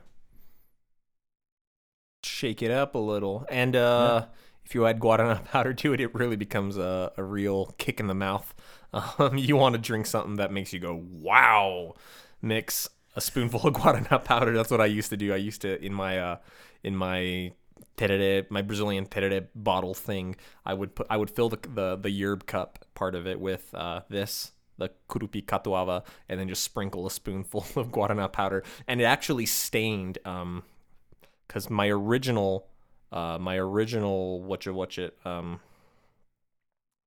shake 2.22 2.62
it 2.62 2.70
up 2.70 2.94
a 2.94 2.98
little, 2.98 3.46
and 3.50 3.76
uh, 3.76 4.26
if 4.64 4.74
you 4.74 4.86
add 4.86 5.00
guarana 5.00 5.44
powder 5.52 5.72
to 5.74 5.92
it, 5.92 6.00
it 6.00 6.14
really 6.14 6.36
becomes 6.36 6.76
a, 6.76 7.12
a 7.16 7.22
real 7.22 7.74
kick 7.78 8.00
in 8.00 8.06
the 8.06 8.14
mouth. 8.14 8.54
Um, 8.92 9.38
you 9.38 9.54
want 9.54 9.76
to 9.76 9.80
drink 9.80 10.04
something 10.06 10.34
that 10.34 10.50
makes 10.50 10.72
you 10.72 10.80
go, 10.80 11.00
wow. 11.12 11.94
Mix 12.42 12.88
a 13.14 13.20
spoonful 13.20 13.64
of 13.64 13.74
guarana 13.78 14.24
powder. 14.24 14.52
That's 14.52 14.68
what 14.68 14.80
I 14.80 14.86
used 14.86 15.10
to 15.10 15.16
do. 15.16 15.32
I 15.32 15.36
used 15.36 15.62
to 15.62 15.80
in 15.80 15.94
my 15.94 16.18
uh, 16.18 16.36
in 16.82 16.96
my 16.96 17.52
terere, 17.96 18.50
my 18.50 18.62
Brazilian 18.62 19.06
terere 19.06 19.46
bottle 19.54 19.94
thing. 19.94 20.34
I 20.66 20.74
would 20.74 20.96
put 20.96 21.06
I 21.08 21.18
would 21.18 21.30
fill 21.30 21.48
the 21.48 21.58
the, 21.72 21.96
the 22.02 22.08
yerb 22.10 22.46
cup 22.46 22.84
part 22.94 23.14
of 23.14 23.28
it 23.28 23.38
with 23.38 23.72
uh, 23.74 24.00
this 24.08 24.50
the 24.80 24.90
kurupi 25.08 25.44
catuaba 25.44 26.02
and 26.28 26.40
then 26.40 26.48
just 26.48 26.64
sprinkle 26.64 27.06
a 27.06 27.10
spoonful 27.10 27.64
of 27.76 27.92
guarana 27.92 28.30
powder. 28.32 28.64
And 28.88 29.00
it 29.00 29.04
actually 29.04 29.46
stained 29.46 30.18
um 30.24 30.64
because 31.46 31.70
my 31.70 31.88
original 31.88 32.66
uh 33.12 33.38
my 33.38 33.56
original 33.56 34.42
what 34.42 34.66
you 34.66 34.74
watch 34.74 34.98
it 34.98 35.16
um 35.24 35.60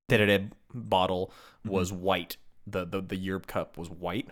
terere 0.10 0.50
bottle 0.74 1.34
was 1.66 1.92
white. 1.92 2.38
The 2.68 2.86
the 2.86 3.02
the 3.02 3.18
yerb 3.18 3.48
cup 3.48 3.78
was 3.78 3.90
white. 3.90 4.30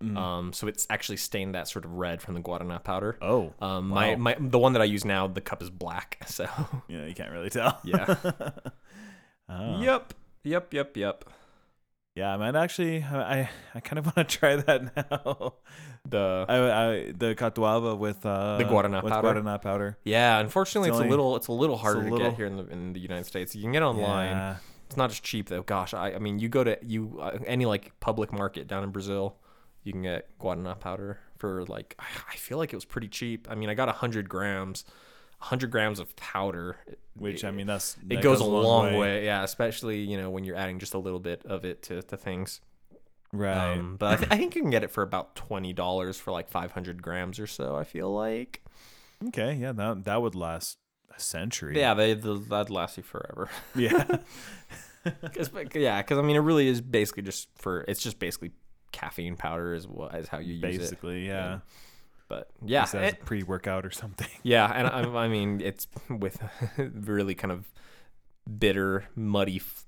Um 0.00 0.52
so 0.52 0.68
it's 0.68 0.86
actually 0.90 1.16
stained 1.16 1.56
that 1.56 1.66
sort 1.66 1.84
of 1.84 1.92
red 1.94 2.22
from 2.22 2.34
the 2.34 2.40
guarana 2.40 2.82
powder. 2.82 3.18
Oh, 3.20 3.52
um 3.60 3.88
my, 3.88 4.10
wow. 4.10 4.16
my 4.16 4.36
the 4.38 4.58
one 4.58 4.72
that 4.74 4.82
i 4.82 4.84
use 4.84 5.04
now 5.04 5.26
the 5.26 5.40
cup 5.40 5.60
is 5.62 5.70
black 5.70 6.18
so. 6.26 6.46
Yeah, 6.88 7.04
you 7.04 7.14
can't 7.14 7.32
really 7.32 7.50
tell. 7.50 7.78
yeah. 7.84 8.16
Oh. 9.50 9.80
yep 9.80 10.12
yep 10.44 10.74
yep 10.74 10.94
yep 10.94 11.24
Yeah, 12.18 12.34
I 12.34 12.36
might 12.36 12.56
actually. 12.56 13.02
I 13.02 13.48
I 13.74 13.80
kind 13.80 13.98
of 14.00 14.06
want 14.16 14.16
to 14.28 14.38
try 14.38 14.56
that 14.56 14.80
now. 14.96 15.54
the 16.08 16.24
I, 16.48 16.56
I 16.56 17.12
the 17.22 17.34
catuaba 17.34 17.96
with 17.96 18.24
uh 18.26 18.56
The 18.58 18.64
guarana 18.64 19.02
with 19.02 19.12
powder? 19.12 19.28
guarana 19.40 19.58
powder. 19.62 19.98
Yeah, 20.04 20.38
unfortunately, 20.40 20.88
It's 20.90 20.96
it's, 20.96 21.02
only- 21.02 21.08
a 21.08 21.10
little 21.10 21.36
it's 21.36 21.48
a 21.48 21.52
little 21.52 21.76
harder 21.76 22.02
to 22.04 22.10
little- 22.10 22.28
get 22.30 22.36
here 22.36 22.46
in 22.46 22.56
the 22.56 22.66
in 22.74 22.92
the 22.92 23.00
United 23.00 23.26
States. 23.26 23.54
You 23.54 23.62
can 23.62 23.72
get 23.72 23.82
it 23.82 23.86
online. 23.86 24.30
Yeah. 24.36 24.56
It's 24.86 24.96
not 24.96 25.10
as 25.10 25.20
cheap 25.20 25.48
though. 25.48 25.62
Gosh, 25.62 25.92
I 25.94 26.14
I 26.14 26.18
mean, 26.18 26.38
you 26.38 26.48
go 26.48 26.64
to 26.64 26.78
you 26.84 27.18
uh, 27.20 27.38
any 27.46 27.66
like 27.66 27.92
public 28.00 28.32
market 28.32 28.66
down 28.66 28.82
in 28.84 28.90
Brazil, 28.90 29.36
you 29.84 29.92
can 29.92 30.02
get 30.02 30.26
guarana 30.40 30.74
powder 30.80 31.20
for 31.36 31.64
like 31.66 31.94
I 32.32 32.36
feel 32.36 32.58
like 32.58 32.72
it 32.72 32.76
was 32.76 32.86
pretty 32.86 33.08
cheap. 33.08 33.46
I 33.50 33.54
mean, 33.54 33.68
I 33.68 33.74
got 33.74 33.88
hundred 33.94 34.28
grams, 34.28 34.84
hundred 35.38 35.70
grams 35.70 35.98
of 35.98 36.14
powder. 36.16 36.76
Which 37.14 37.44
I 37.44 37.50
mean, 37.50 37.66
that's 37.66 37.96
it 37.96 38.08
that 38.08 38.22
goes, 38.22 38.40
a 38.40 38.44
long, 38.44 38.96
way. 38.96 39.24
Yeah, 39.24 39.42
especially 39.42 40.00
you 40.00 40.16
know 40.20 40.30
when 40.30 40.44
you're 40.44 40.56
adding 40.56 40.78
just 40.78 40.94
a 40.94 40.98
little 40.98 41.20
bit 41.20 41.44
of 41.44 41.64
it 41.64 41.82
to 41.84 42.02
to 42.02 42.16
things. 42.16 42.60
right? 43.32 43.72
Um, 43.78 43.96
but 43.96 44.12
I, 44.12 44.16
th- 44.16 44.28
I 44.30 44.36
think 44.36 44.54
you 44.54 44.62
can 44.62 44.70
get 44.70 44.84
it 44.84 44.90
for 44.90 45.02
about 45.02 45.34
twenty 45.34 45.72
dollars 45.72 46.16
for 46.18 46.30
like 46.30 46.48
five 46.48 46.72
hundred 46.72 47.02
grams 47.02 47.38
or 47.38 47.46
so. 47.46 47.76
I 47.76 47.84
feel 47.84 48.12
like. 48.12 48.62
okay, 49.28 49.54
yeah, 49.54 49.72
that 49.72 50.04
that 50.04 50.22
would 50.22 50.34
last 50.34 50.78
a 51.16 51.20
century. 51.20 51.78
Yeah, 51.78 51.94
they 51.94 52.14
that'd 52.14 52.70
last 52.70 52.96
you 52.96 53.02
forever. 53.02 53.50
yeah, 53.74 54.18
Cause, 55.34 55.50
yeah, 55.74 56.02
because 56.02 56.18
I 56.18 56.22
mean, 56.22 56.36
it 56.36 56.40
really 56.40 56.68
is 56.68 56.80
basically 56.80 57.22
just 57.22 57.48
for 57.56 57.84
it's 57.88 58.02
just 58.02 58.18
basically 58.18 58.52
caffeine 58.92 59.36
powder 59.36 59.74
is 59.74 59.86
what 59.86 60.14
is 60.14 60.28
how 60.28 60.38
you 60.38 60.54
use 60.54 60.62
it. 60.62 60.78
basically, 60.78 61.26
yeah. 61.26 61.58
But 62.28 62.50
yeah, 62.64 62.86
it- 62.96 63.24
pre 63.24 63.42
workout 63.42 63.86
or 63.86 63.90
something. 63.90 64.28
yeah, 64.42 64.70
and 64.74 64.86
I, 64.86 65.24
I 65.24 65.28
mean, 65.28 65.60
it's 65.60 65.86
with 66.08 66.38
really 66.78 67.34
kind 67.34 67.52
of 67.52 67.66
bitter, 68.58 69.06
muddy 69.16 69.56
f- 69.56 69.84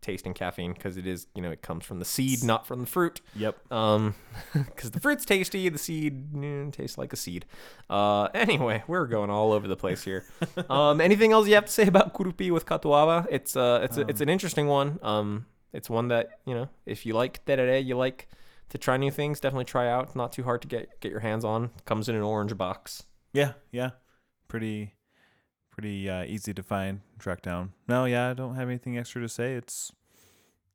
tasting 0.00 0.32
caffeine 0.32 0.72
because 0.72 0.96
it 0.96 1.06
is 1.06 1.26
you 1.34 1.42
know 1.42 1.50
it 1.50 1.62
comes 1.62 1.84
from 1.84 1.98
the 1.98 2.04
seed, 2.04 2.44
not 2.44 2.66
from 2.66 2.80
the 2.80 2.86
fruit. 2.86 3.20
Yep. 3.34 3.72
Um, 3.72 4.14
because 4.52 4.90
the 4.90 5.00
fruit's 5.00 5.24
tasty, 5.24 5.68
the 5.70 5.78
seed 5.78 6.32
mm, 6.32 6.72
tastes 6.72 6.98
like 6.98 7.12
a 7.12 7.16
seed. 7.16 7.46
Uh, 7.88 8.24
anyway, 8.34 8.82
we're 8.86 9.06
going 9.06 9.30
all 9.30 9.52
over 9.52 9.66
the 9.66 9.76
place 9.76 10.04
here. 10.04 10.24
um, 10.68 11.00
anything 11.00 11.32
else 11.32 11.48
you 11.48 11.54
have 11.54 11.66
to 11.66 11.72
say 11.72 11.86
about 11.86 12.12
kurupi 12.14 12.50
with 12.50 12.66
catuaba? 12.66 13.26
It's 13.30 13.56
uh, 13.56 13.80
it's 13.82 13.96
a, 13.96 14.02
it's 14.02 14.20
an 14.20 14.28
interesting 14.28 14.66
one. 14.68 14.98
Um, 15.02 15.46
it's 15.72 15.88
one 15.88 16.08
that 16.08 16.40
you 16.44 16.54
know, 16.54 16.68
if 16.86 17.06
you 17.06 17.14
like 17.14 17.44
terere, 17.46 17.84
you 17.84 17.96
like 17.96 18.28
to 18.70 18.78
try 18.78 18.96
new 18.96 19.10
things, 19.10 19.40
definitely 19.40 19.64
try 19.64 19.88
out. 19.88 20.14
Not 20.14 20.32
too 20.32 20.42
hard 20.42 20.62
to 20.62 20.68
get 20.68 21.00
get 21.00 21.10
your 21.10 21.20
hands 21.20 21.44
on. 21.44 21.70
Comes 21.84 22.08
in 22.08 22.14
an 22.14 22.22
orange 22.22 22.56
box. 22.56 23.04
Yeah, 23.32 23.52
yeah. 23.70 23.90
Pretty, 24.48 24.94
pretty 25.70 26.08
uh, 26.08 26.24
easy 26.24 26.54
to 26.54 26.62
find, 26.62 27.00
track 27.18 27.42
down. 27.42 27.72
No, 27.86 28.06
yeah, 28.06 28.30
I 28.30 28.34
don't 28.34 28.54
have 28.54 28.68
anything 28.68 28.96
extra 28.96 29.20
to 29.20 29.28
say. 29.28 29.54
It's 29.54 29.92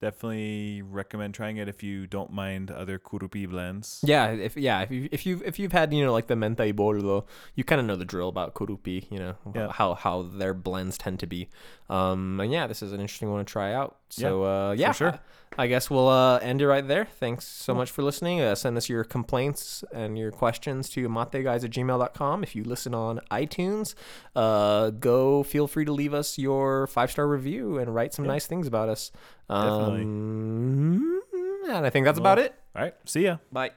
definitely 0.04 0.82
recommend 0.84 1.34
trying 1.34 1.58
it 1.58 1.68
if 1.68 1.82
you 1.84 2.06
don't 2.08 2.32
mind 2.32 2.70
other 2.72 3.00
kurupi 3.00 3.50
blends. 3.50 4.00
Yeah, 4.04 4.28
if 4.32 4.56
yeah, 4.56 4.82
if 4.82 4.92
you 4.92 5.10
if 5.12 5.26
you 5.26 5.42
if 5.44 5.58
you've 5.60 5.72
had 5.72 5.94
you 5.94 6.04
know 6.06 6.14
like 6.14 6.28
the 6.28 6.36
menta 6.36 6.60
y 6.60 6.72
boldo, 6.72 7.26
you 7.56 7.64
kind 7.64 7.82
of 7.82 7.88
know 7.88 7.96
the 7.96 8.06
drill 8.06 8.30
about 8.30 8.54
kurupi. 8.54 9.10
You 9.10 9.20
know 9.20 9.36
Yeah. 9.56 9.72
how 9.72 9.96
how 9.96 10.24
their 10.24 10.54
blends 10.54 10.98
tend 10.98 11.20
to 11.22 11.28
be. 11.28 11.50
Um, 11.90 12.40
and 12.40 12.52
yeah, 12.52 12.68
this 12.68 12.82
is 12.82 12.92
an 12.94 13.00
interesting 13.02 13.30
one 13.32 13.44
to 13.46 13.52
try 13.52 13.74
out. 13.74 13.98
So 14.10 14.44
uh, 14.44 14.72
yeah, 14.78 14.92
sure. 14.92 15.14
I, 15.58 15.64
I 15.64 15.68
guess 15.68 15.90
we'll 15.90 16.08
uh, 16.10 16.40
end 16.40 16.62
it 16.62 16.68
right 16.68 16.88
there. 16.88 17.06
Thanks 17.06 17.46
so 17.46 17.76
much 17.76 17.92
for 17.92 18.02
listening. 18.02 18.42
Uh, 18.42 18.56
send 18.56 18.76
us 18.78 18.90
your 18.90 19.04
complaints 19.04 19.84
and 19.94 20.18
your 20.18 20.32
questions 20.32 20.90
to 20.92 21.08
mateguys 21.08 21.64
at 21.64 21.70
gmail.com. 21.72 22.42
If 22.44 22.56
you 22.56 22.64
listen 22.64 22.96
on 22.96 23.20
iTunes, 23.30 23.94
uh, 24.36 24.90
go 24.92 25.44
feel 25.44 25.68
free 25.68 25.86
to 25.86 25.92
leave 25.92 26.14
us 26.14 26.38
your 26.40 26.88
five 26.88 27.12
star 27.12 27.28
review 27.28 27.78
and 27.78 27.94
write 27.94 28.14
some 28.14 28.26
Yeah. 28.26 28.32
nice 28.32 28.48
things 28.48 28.66
about 28.66 28.90
us. 28.90 29.12
Definitely. 29.62 30.02
Um, 30.02 31.22
and 31.70 31.86
I 31.86 31.90
think 31.90 32.06
that's 32.06 32.20
about 32.20 32.40
it. 32.40 32.56
All 32.76 32.82
right. 32.84 32.96
See 33.06 33.24
ya. 33.24 33.38
Bye. 33.52 33.72